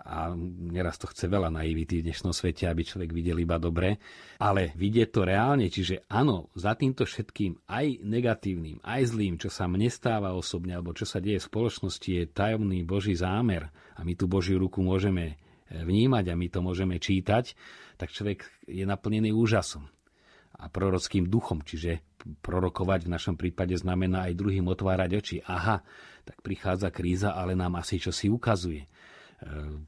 a 0.10 0.34
neraz 0.74 0.98
to 0.98 1.06
chce 1.06 1.30
veľa 1.30 1.54
naivity 1.54 2.02
v 2.02 2.06
dnešnom 2.10 2.34
svete, 2.34 2.66
aby 2.66 2.82
človek 2.82 3.14
videl 3.14 3.38
iba 3.38 3.62
dobre, 3.62 4.02
ale 4.42 4.74
vidieť 4.74 5.10
to 5.14 5.22
reálne, 5.22 5.70
čiže 5.70 6.10
áno, 6.10 6.50
za 6.58 6.74
týmto 6.74 7.06
všetkým 7.06 7.70
aj 7.70 8.02
negatívnym, 8.02 8.82
aj 8.82 9.02
zlým, 9.14 9.38
čo 9.38 9.54
sa 9.54 9.70
mne 9.70 9.86
stáva 9.92 10.34
osobne, 10.34 10.74
alebo 10.74 10.98
čo 10.98 11.06
sa 11.06 11.22
deje 11.22 11.38
v 11.44 11.50
spoločnosti, 11.54 12.10
je 12.10 12.24
tajomný 12.26 12.82
Boží 12.82 13.14
zámer. 13.14 13.70
A 14.00 14.02
my 14.02 14.18
tú 14.18 14.26
Božiu 14.26 14.58
ruku 14.58 14.82
môžeme 14.82 15.36
e, 15.70 15.78
vnímať 15.78 16.34
a 16.34 16.40
my 16.40 16.48
to 16.50 16.60
môžeme 16.66 16.96
čítať, 16.98 17.54
tak 18.02 18.10
človek 18.10 18.50
je 18.66 18.88
naplnený 18.88 19.30
úžasom 19.36 19.86
a 20.60 20.66
prorockým 20.68 21.30
duchom, 21.30 21.62
čiže 21.62 22.04
prorokovať 22.44 23.08
v 23.08 23.14
našom 23.14 23.36
prípade 23.40 23.78
znamená 23.80 24.28
aj 24.28 24.36
druhým 24.36 24.68
otvárať 24.68 25.12
oči. 25.16 25.38
Aha, 25.48 25.80
tak 26.28 26.44
prichádza 26.44 26.92
kríza, 26.92 27.32
ale 27.32 27.56
nám 27.56 27.80
asi 27.80 27.96
čo 27.96 28.12
si 28.12 28.28
ukazuje 28.28 28.90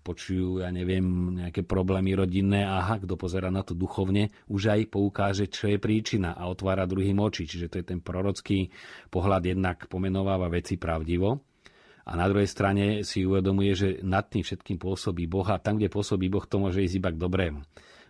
počujú, 0.01 0.63
ja 0.63 0.71
neviem, 0.71 1.35
nejaké 1.43 1.67
problémy 1.67 2.15
rodinné, 2.15 2.63
aha, 2.63 3.03
kto 3.03 3.19
pozera 3.19 3.51
na 3.51 3.67
to 3.67 3.75
duchovne, 3.75 4.31
už 4.47 4.71
aj 4.71 4.81
poukáže, 4.87 5.45
čo 5.51 5.67
je 5.67 5.77
príčina 5.77 6.31
a 6.39 6.47
otvára 6.47 6.87
druhým 6.87 7.19
oči. 7.19 7.43
Čiže 7.43 7.67
to 7.67 7.75
je 7.83 7.85
ten 7.85 7.99
prorocký 7.99 8.71
pohľad, 9.11 9.43
jednak 9.43 9.77
pomenováva 9.91 10.47
veci 10.47 10.79
pravdivo, 10.79 11.43
a 12.01 12.17
na 12.17 12.25
druhej 12.25 12.49
strane 12.49 13.05
si 13.05 13.21
uvedomuje, 13.21 13.71
že 13.77 13.89
nad 14.01 14.25
tým 14.25 14.41
všetkým 14.41 14.81
pôsobí 14.81 15.29
Boh 15.29 15.45
a 15.45 15.61
tam, 15.61 15.77
kde 15.77 15.93
pôsobí 15.93 16.33
Boh, 16.33 16.43
to 16.49 16.57
môže 16.57 16.81
ísť 16.81 16.97
iba 16.97 17.13
k 17.13 17.21
dobrému. 17.21 17.61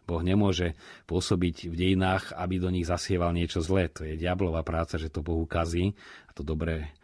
Boh 0.07 0.23
nemôže 0.23 0.79
pôsobiť 1.11 1.67
v 1.67 1.75
dejinách, 1.75 2.31
aby 2.33 2.55
do 2.57 2.71
nich 2.71 2.87
zasieval 2.87 3.35
niečo 3.35 3.59
zlé. 3.59 3.91
To 3.91 4.07
je 4.07 4.15
diablová 4.15 4.63
práca, 4.63 4.95
že 4.95 5.11
to 5.11 5.19
Bohu 5.19 5.43
kazí 5.43 5.91
a 6.25 6.31
to 6.31 6.41
dobré 6.41 6.87
Eh, 6.87 7.00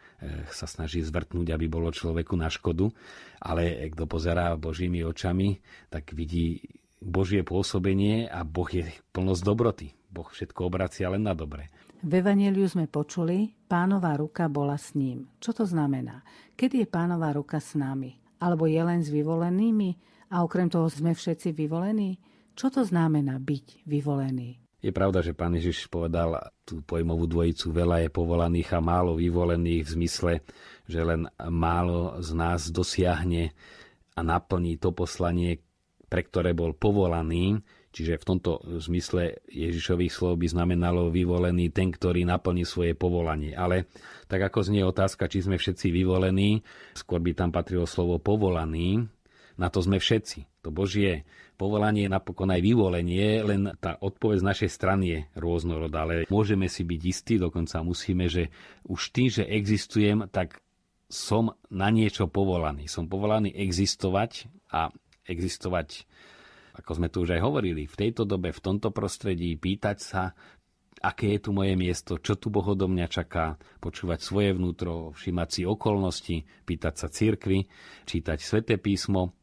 sa 0.50 0.66
snaží 0.66 0.98
zvrtnúť, 1.00 1.54
aby 1.54 1.70
bolo 1.70 1.94
človeku 1.94 2.34
na 2.34 2.50
škodu, 2.50 2.90
ale 3.38 3.86
kto 3.94 4.10
pozerá 4.10 4.58
Božími 4.58 5.06
očami, 5.06 5.62
tak 5.88 6.10
vidí 6.10 6.62
Božie 6.98 7.46
pôsobenie 7.46 8.26
a 8.26 8.42
Boh 8.42 8.66
je 8.66 8.90
plnosť 9.14 9.42
dobroty. 9.46 9.94
Boh 10.10 10.26
všetko 10.26 10.66
obracia 10.66 11.06
len 11.06 11.22
na 11.22 11.36
dobre. 11.38 11.70
V 12.02 12.22
Evangeliu 12.22 12.66
sme 12.66 12.86
počuli, 12.86 13.54
pánová 13.66 14.18
ruka 14.18 14.46
bola 14.46 14.78
s 14.78 14.94
ním. 14.94 15.30
Čo 15.38 15.62
to 15.62 15.64
znamená? 15.66 16.22
Kedy 16.58 16.82
je 16.82 16.88
pánová 16.90 17.34
ruka 17.34 17.58
s 17.58 17.78
nami? 17.78 18.18
Alebo 18.38 18.70
je 18.70 18.78
len 18.78 19.02
s 19.02 19.10
vyvolenými? 19.10 19.90
A 20.30 20.42
okrem 20.46 20.70
toho 20.70 20.86
sme 20.86 21.14
všetci 21.14 21.54
vyvolení? 21.54 22.18
Čo 22.58 22.70
to 22.70 22.82
znamená 22.82 23.38
byť 23.38 23.86
vyvolený? 23.86 24.58
Je 24.78 24.94
pravda, 24.94 25.26
že 25.26 25.34
pán 25.34 25.58
Ježiš 25.58 25.90
povedal 25.90 26.38
tú 26.62 26.86
pojmovú 26.86 27.26
dvojicu, 27.26 27.74
veľa 27.74 28.06
je 28.06 28.14
povolaných 28.14 28.78
a 28.78 28.80
málo 28.80 29.18
vyvolených 29.18 29.82
v 29.82 29.94
zmysle, 29.98 30.32
že 30.86 31.02
len 31.02 31.26
málo 31.50 32.22
z 32.22 32.30
nás 32.38 32.70
dosiahne 32.70 33.50
a 34.14 34.20
naplní 34.22 34.78
to 34.78 34.94
poslanie, 34.94 35.58
pre 36.06 36.22
ktoré 36.22 36.54
bol 36.54 36.78
povolaný. 36.78 37.58
Čiže 37.90 38.22
v 38.22 38.28
tomto 38.30 38.62
zmysle 38.78 39.42
Ježišových 39.50 40.14
slov 40.14 40.38
by 40.38 40.46
znamenalo 40.46 41.10
vyvolený 41.10 41.74
ten, 41.74 41.90
ktorý 41.90 42.22
naplní 42.22 42.62
svoje 42.62 42.94
povolanie. 42.94 43.58
Ale 43.58 43.90
tak 44.30 44.46
ako 44.46 44.62
znie 44.62 44.86
otázka, 44.86 45.26
či 45.26 45.42
sme 45.42 45.58
všetci 45.58 45.90
vyvolení, 45.90 46.62
skôr 46.94 47.18
by 47.18 47.34
tam 47.34 47.50
patrilo 47.50 47.88
slovo 47.88 48.22
povolaný, 48.22 49.10
na 49.58 49.66
to 49.74 49.82
sme 49.82 49.98
všetci. 49.98 50.62
To 50.62 50.70
Božie 50.70 51.26
povolanie 51.58 52.06
je 52.06 52.14
napokon 52.14 52.48
aj 52.54 52.62
vyvolenie, 52.62 53.42
len 53.42 53.74
tá 53.82 53.98
odpoveď 53.98 54.38
z 54.38 54.48
našej 54.54 54.70
strany 54.70 55.04
je 55.10 55.18
rôznorodá. 55.34 56.06
Ale 56.06 56.30
môžeme 56.30 56.70
si 56.70 56.86
byť 56.86 57.00
istí, 57.02 57.34
dokonca 57.36 57.82
musíme, 57.82 58.30
že 58.30 58.54
už 58.86 59.10
tým, 59.10 59.28
že 59.28 59.44
existujem, 59.44 60.30
tak 60.30 60.62
som 61.10 61.58
na 61.68 61.90
niečo 61.90 62.30
povolaný. 62.30 62.86
Som 62.86 63.10
povolaný 63.10 63.50
existovať 63.50 64.46
a 64.70 64.94
existovať, 65.26 66.06
ako 66.78 66.90
sme 66.94 67.08
tu 67.10 67.26
už 67.26 67.36
aj 67.36 67.42
hovorili, 67.42 67.90
v 67.90 67.98
tejto 68.06 68.22
dobe, 68.22 68.54
v 68.54 68.62
tomto 68.62 68.94
prostredí, 68.94 69.56
pýtať 69.58 69.98
sa, 69.98 70.22
aké 71.00 71.36
je 71.36 71.48
tu 71.48 71.50
moje 71.54 71.74
miesto, 71.74 72.20
čo 72.20 72.36
tu 72.36 72.50
Boh 72.52 72.64
odo 72.64 72.86
mňa 72.86 73.06
čaká, 73.08 73.56
počúvať 73.78 74.20
svoje 74.20 74.50
vnútro, 74.54 75.16
všimať 75.16 75.48
si 75.48 75.62
okolnosti, 75.64 76.36
pýtať 76.66 76.94
sa 76.94 77.08
cirkvy, 77.08 77.66
čítať 78.04 78.38
sväté 78.38 78.74
písmo, 78.76 79.37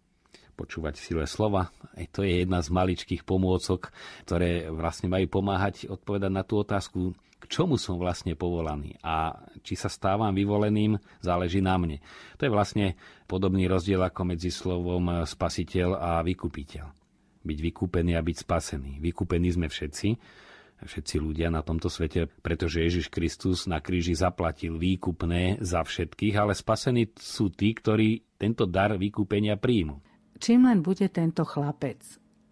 počúvať 0.56 0.96
sile 0.98 1.28
slova. 1.28 1.70
Aj 1.94 2.06
to 2.10 2.24
je 2.24 2.42
jedna 2.42 2.64
z 2.64 2.72
maličkých 2.72 3.28
pomôcok, 3.28 3.92
ktoré 4.24 4.72
vlastne 4.72 5.12
majú 5.12 5.28
pomáhať 5.28 5.92
odpovedať 5.92 6.32
na 6.32 6.48
tú 6.48 6.64
otázku, 6.64 7.14
k 7.36 7.44
čomu 7.52 7.78
som 7.78 8.02
vlastne 8.02 8.34
povolaný 8.34 8.98
a 9.06 9.38
či 9.62 9.78
sa 9.78 9.92
stávam 9.92 10.34
vyvoleným, 10.34 10.98
záleží 11.22 11.62
na 11.62 11.78
mne. 11.78 12.02
To 12.42 12.48
je 12.48 12.56
vlastne 12.56 12.98
podobný 13.30 13.70
rozdiel 13.70 14.02
ako 14.02 14.34
medzi 14.34 14.50
slovom 14.50 15.28
spasiteľ 15.28 15.90
a 15.94 16.12
vykupiteľ. 16.26 16.86
Byť 17.46 17.60
vykúpený 17.62 18.18
a 18.18 18.26
byť 18.26 18.38
spasený. 18.42 18.98
Vykúpení 18.98 19.54
sme 19.54 19.70
všetci, 19.70 20.18
všetci 20.82 21.16
ľudia 21.22 21.54
na 21.54 21.62
tomto 21.62 21.92
svete, 21.92 22.26
pretože 22.42 22.82
Ježiš 22.82 23.14
Kristus 23.14 23.70
na 23.70 23.78
kríži 23.78 24.18
zaplatil 24.18 24.82
výkupné 24.82 25.62
za 25.62 25.86
všetkých, 25.86 26.36
ale 26.42 26.58
spasení 26.58 27.14
sú 27.14 27.54
tí, 27.54 27.78
ktorí 27.78 28.26
tento 28.42 28.66
dar 28.66 28.98
vykúpenia 28.98 29.56
príjmu. 29.62 30.02
Čím 30.40 30.68
len 30.68 30.84
bude 30.84 31.08
tento 31.08 31.48
chlapec? 31.48 32.02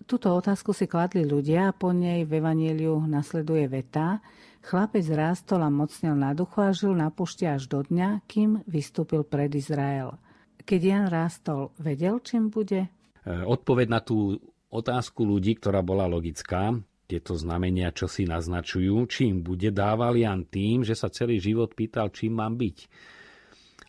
Túto 0.03 0.35
otázku 0.35 0.75
si 0.75 0.87
kladli 0.87 1.23
ľudia 1.23 1.71
a 1.71 1.75
po 1.75 1.95
nej 1.95 2.27
v 2.27 2.43
Evangeliu 2.43 2.99
nasleduje 3.07 3.71
veta 3.71 4.19
Chlapec 4.63 5.03
rástol 5.11 5.59
a 5.59 5.67
mocnil 5.67 6.15
na 6.15 6.31
duchu 6.31 6.63
a 6.63 6.71
žil 6.71 6.95
na 6.95 7.11
pušti 7.11 7.43
až 7.43 7.67
do 7.67 7.83
dňa, 7.83 8.23
kým 8.31 8.63
vystúpil 8.63 9.27
pred 9.27 9.51
Izrael. 9.51 10.15
Keď 10.63 10.79
Jan 10.79 11.07
rástol, 11.11 11.75
vedel, 11.75 12.23
čím 12.23 12.47
bude? 12.47 12.87
E, 12.87 12.89
odpoveď 13.27 13.87
na 13.91 13.99
tú 13.99 14.39
otázku 14.71 15.27
ľudí, 15.27 15.59
ktorá 15.59 15.83
bola 15.83 16.07
logická, 16.07 16.71
tieto 17.03 17.35
znamenia, 17.35 17.91
čo 17.91 18.07
si 18.07 18.23
naznačujú, 18.23 19.03
čím 19.11 19.43
bude, 19.43 19.67
dával 19.75 20.15
Jan 20.15 20.47
tým, 20.47 20.87
že 20.87 20.95
sa 20.95 21.11
celý 21.11 21.43
život 21.43 21.75
pýtal, 21.75 22.07
čím 22.15 22.39
mám 22.39 22.55
byť. 22.55 22.77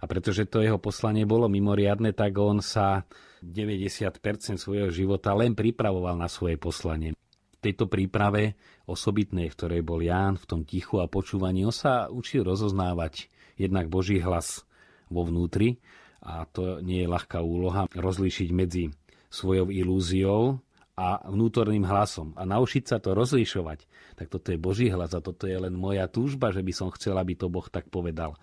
A 0.03 0.11
pretože 0.11 0.51
to 0.51 0.59
jeho 0.59 0.83
poslanie 0.83 1.23
bolo 1.23 1.47
mimoriadne, 1.47 2.11
tak 2.11 2.35
on 2.35 2.59
sa 2.59 3.07
90% 3.45 4.57
svojho 4.57 4.89
života 4.89 5.37
len 5.37 5.53
pripravoval 5.53 6.17
na 6.17 6.33
svoje 6.33 6.57
poslanie. 6.57 7.13
V 7.15 7.59
tejto 7.61 7.89
príprave 7.89 8.57
osobitnej, 8.85 9.49
v 9.49 9.57
ktorej 9.57 9.83
bol 9.85 10.01
Ján, 10.01 10.37
v 10.37 10.49
tom 10.49 10.61
tichu 10.65 11.01
a 11.01 11.09
počúvaní, 11.09 11.65
on 11.65 11.73
sa 11.73 12.09
učil 12.13 12.45
rozoznávať 12.45 13.29
jednak 13.57 13.89
Boží 13.89 14.21
hlas 14.21 14.69
vo 15.09 15.25
vnútri 15.25 15.81
a 16.25 16.49
to 16.49 16.81
nie 16.81 17.05
je 17.05 17.13
ľahká 17.13 17.45
úloha 17.45 17.85
rozlíšiť 17.93 18.49
medzi 18.53 18.89
svojou 19.29 19.69
ilúziou 19.69 20.61
a 20.95 21.27
vnútorným 21.27 21.83
hlasom 21.83 22.39
a 22.39 22.47
naučiť 22.47 22.87
sa 22.87 22.97
to 23.03 23.19
rozlišovať. 23.19 23.91
Tak 24.15 24.31
toto 24.31 24.55
je 24.55 24.59
Boží 24.63 24.87
hlas 24.95 25.11
a 25.11 25.19
toto 25.19 25.51
je 25.51 25.59
len 25.59 25.75
moja 25.75 26.07
túžba, 26.07 26.55
že 26.55 26.63
by 26.63 26.71
som 26.71 26.95
chcel, 26.95 27.19
aby 27.19 27.35
to 27.35 27.51
Boh 27.51 27.67
tak 27.67 27.91
povedal. 27.91 28.39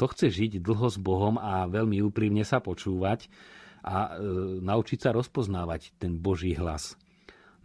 To 0.00 0.08
chce 0.08 0.32
žiť 0.32 0.64
dlho 0.64 0.88
s 0.88 0.96
Bohom 0.96 1.36
a 1.36 1.68
veľmi 1.68 2.00
úprimne 2.00 2.40
sa 2.40 2.64
počúvať 2.64 3.28
a 3.84 4.16
e, 4.16 4.24
naučiť 4.60 4.98
sa 4.98 5.10
rozpoznávať 5.12 5.96
ten 5.96 6.16
Boží 6.20 6.52
hlas. 6.56 6.96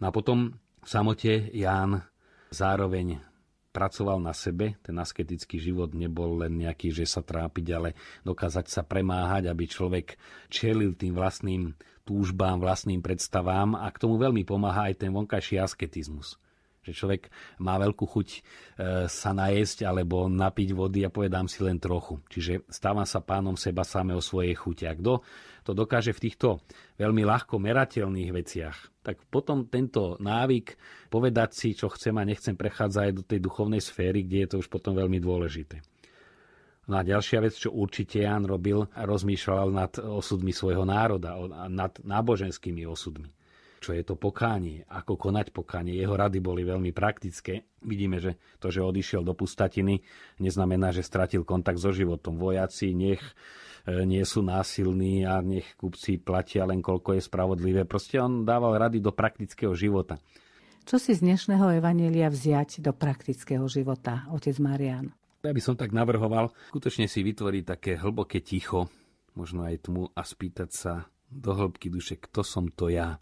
No 0.00 0.08
a 0.08 0.12
potom 0.12 0.56
v 0.80 0.88
samote 0.88 1.52
Ján 1.52 2.04
zároveň 2.52 3.20
pracoval 3.76 4.24
na 4.24 4.32
sebe. 4.32 4.80
Ten 4.80 4.96
asketický 4.96 5.60
život 5.60 5.92
nebol 5.92 6.40
len 6.40 6.56
nejaký, 6.64 6.96
že 6.96 7.04
sa 7.04 7.20
trápiť, 7.20 7.66
ale 7.76 7.92
dokázať 8.24 8.66
sa 8.72 8.80
premáhať, 8.80 9.52
aby 9.52 9.68
človek 9.68 10.16
čelil 10.48 10.96
tým 10.96 11.12
vlastným 11.12 11.76
túžbám, 12.08 12.62
vlastným 12.62 13.04
predstavám 13.04 13.76
a 13.76 13.90
k 13.92 14.00
tomu 14.00 14.16
veľmi 14.16 14.46
pomáha 14.48 14.88
aj 14.88 15.04
ten 15.04 15.10
vonkajší 15.12 15.60
asketizmus 15.60 16.40
že 16.86 16.94
človek 16.94 17.26
má 17.58 17.74
veľkú 17.82 18.06
chuť 18.06 18.28
e, 18.30 18.40
sa 19.10 19.34
najesť 19.34 19.82
alebo 19.82 20.30
napiť 20.30 20.70
vody 20.70 21.02
a 21.02 21.10
povedám 21.10 21.50
si 21.50 21.66
len 21.66 21.82
trochu. 21.82 22.22
Čiže 22.30 22.70
stáva 22.70 23.02
sa 23.02 23.18
pánom 23.18 23.58
seba 23.58 23.82
samého 23.82 24.22
svojej 24.22 24.54
chute. 24.54 24.86
A 24.86 24.94
kto 24.94 25.26
to 25.66 25.74
dokáže 25.74 26.14
v 26.14 26.30
týchto 26.30 26.62
veľmi 26.94 27.26
ľahko 27.26 27.58
merateľných 27.58 28.30
veciach, 28.30 29.02
tak 29.02 29.18
potom 29.26 29.66
tento 29.66 30.14
návyk 30.22 30.78
povedať 31.10 31.50
si, 31.58 31.68
čo 31.74 31.90
chcem 31.90 32.14
a 32.14 32.22
nechcem, 32.22 32.54
prechádza 32.54 33.10
aj 33.10 33.12
do 33.18 33.22
tej 33.26 33.42
duchovnej 33.42 33.82
sféry, 33.82 34.22
kde 34.22 34.46
je 34.46 34.48
to 34.54 34.56
už 34.62 34.70
potom 34.70 34.94
veľmi 34.94 35.18
dôležité. 35.18 35.82
No 36.86 37.02
a 37.02 37.02
ďalšia 37.02 37.42
vec, 37.42 37.58
čo 37.58 37.74
určite 37.74 38.22
Ján 38.22 38.46
robil, 38.46 38.86
rozmýšľal 38.94 39.74
nad 39.74 39.98
osudmi 39.98 40.54
svojho 40.54 40.86
národa, 40.86 41.34
nad 41.66 41.98
náboženskými 41.98 42.86
osudmi 42.86 43.35
čo 43.80 43.92
je 43.92 44.02
to 44.02 44.16
pokánie, 44.16 44.84
ako 44.88 45.20
konať 45.20 45.52
pokánie. 45.52 45.96
Jeho 45.96 46.16
rady 46.16 46.40
boli 46.40 46.64
veľmi 46.64 46.90
praktické. 46.90 47.68
Vidíme, 47.84 48.18
že 48.18 48.40
to, 48.58 48.72
že 48.72 48.82
odišiel 48.82 49.22
do 49.22 49.36
pustatiny, 49.36 50.00
neznamená, 50.40 50.90
že 50.90 51.04
stratil 51.04 51.44
kontakt 51.44 51.78
so 51.78 51.92
životom. 51.92 52.40
Vojaci 52.40 52.96
nech 52.96 53.22
e, 53.84 54.02
nie 54.08 54.24
sú 54.24 54.42
násilní 54.42 55.28
a 55.28 55.38
nech 55.44 55.76
kupci 55.76 56.18
platia 56.18 56.64
len 56.66 56.80
koľko 56.80 57.16
je 57.16 57.22
spravodlivé. 57.22 57.84
Proste 57.84 58.18
on 58.18 58.48
dával 58.48 58.80
rady 58.80 58.98
do 58.98 59.12
praktického 59.12 59.76
života. 59.76 60.16
Čo 60.86 61.02
si 61.02 61.18
z 61.18 61.26
dnešného 61.26 61.82
evanelia 61.82 62.30
vziať 62.30 62.78
do 62.78 62.94
praktického 62.94 63.66
života, 63.66 64.22
otec 64.30 64.54
Marian? 64.62 65.10
Ja 65.42 65.50
by 65.50 65.62
som 65.62 65.74
tak 65.74 65.90
navrhoval 65.90 66.54
skutočne 66.70 67.10
si 67.10 67.22
vytvoriť 67.26 67.62
také 67.66 67.92
hlboké 67.98 68.42
ticho, 68.42 68.86
možno 69.34 69.66
aj 69.66 69.86
tmu 69.86 70.10
a 70.14 70.22
spýtať 70.22 70.70
sa 70.70 70.92
do 71.26 71.54
hĺbky 71.54 71.90
duše, 71.90 72.18
kto 72.22 72.46
som 72.46 72.70
to 72.70 72.86
ja 72.86 73.18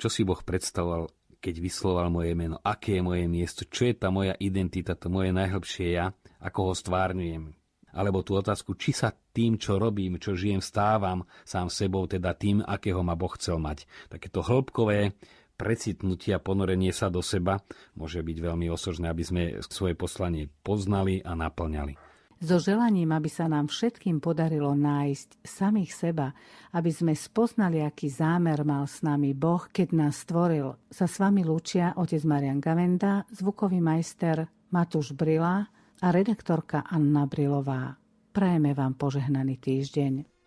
čo 0.00 0.08
si 0.08 0.24
Boh 0.24 0.40
predstavoval, 0.40 1.12
keď 1.36 1.54
vysloval 1.60 2.08
moje 2.08 2.32
meno, 2.32 2.56
aké 2.64 2.98
je 2.98 3.04
moje 3.04 3.24
miesto, 3.28 3.68
čo 3.68 3.92
je 3.92 3.94
tá 4.00 4.08
moja 4.08 4.32
identita, 4.40 4.96
to 4.96 5.12
moje 5.12 5.36
najhlbšie 5.36 5.92
ja, 5.92 6.16
ako 6.40 6.72
ho 6.72 6.74
stvárňujem. 6.74 7.52
Alebo 7.90 8.22
tú 8.24 8.38
otázku, 8.38 8.78
či 8.78 8.94
sa 8.94 9.10
tým, 9.12 9.58
čo 9.58 9.76
robím, 9.76 10.16
čo 10.16 10.38
žijem, 10.38 10.62
stávam 10.62 11.26
sám 11.42 11.68
sebou, 11.68 12.06
teda 12.08 12.32
tým, 12.32 12.62
akého 12.64 13.02
ma 13.04 13.18
Boh 13.18 13.34
chcel 13.36 13.60
mať. 13.60 13.84
Takéto 14.08 14.40
hĺbkové 14.40 15.12
precitnutie 15.58 16.32
a 16.32 16.40
ponorenie 16.40 16.94
sa 16.94 17.12
do 17.12 17.20
seba 17.20 17.60
môže 17.92 18.24
byť 18.24 18.36
veľmi 18.40 18.72
osožné, 18.72 19.12
aby 19.12 19.24
sme 19.26 19.42
svoje 19.68 19.92
poslanie 19.92 20.48
poznali 20.64 21.20
a 21.20 21.36
naplňali 21.36 22.09
so 22.40 22.56
želaním, 22.56 23.12
aby 23.12 23.28
sa 23.28 23.46
nám 23.46 23.68
všetkým 23.68 24.18
podarilo 24.18 24.72
nájsť 24.72 25.44
samých 25.44 25.92
seba, 25.92 26.32
aby 26.72 26.88
sme 26.88 27.12
spoznali, 27.12 27.84
aký 27.84 28.08
zámer 28.08 28.64
mal 28.64 28.88
s 28.88 29.04
nami 29.04 29.36
Boh, 29.36 29.68
keď 29.68 29.88
nás 29.92 30.24
stvoril. 30.24 30.80
Sa 30.88 31.04
s 31.04 31.20
vami 31.20 31.44
lúčia 31.44 31.92
otec 32.00 32.24
Marian 32.24 32.58
Gavenda, 32.58 33.28
zvukový 33.28 33.84
majster 33.84 34.48
Matúš 34.72 35.12
Brila 35.12 35.68
a 36.00 36.06
redaktorka 36.08 36.88
Anna 36.88 37.28
Brilová. 37.28 38.00
Prajeme 38.32 38.72
vám 38.72 38.96
požehnaný 38.96 39.60
týždeň. 39.60 40.39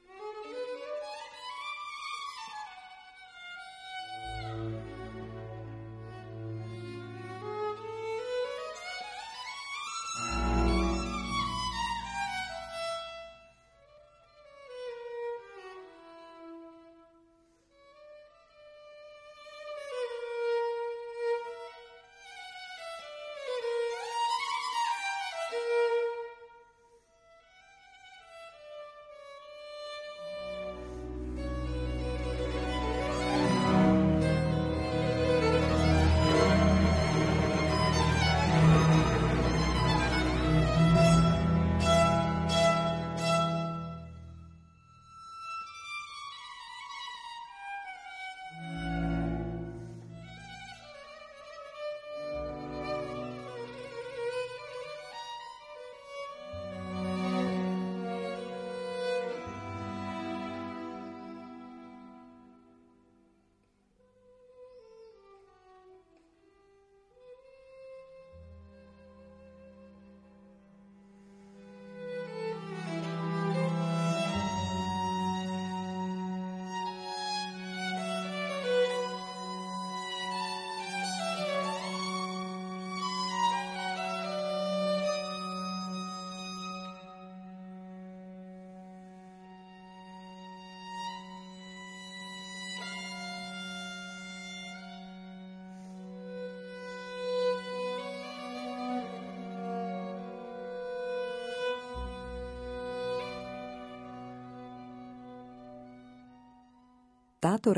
Táto 107.43 107.71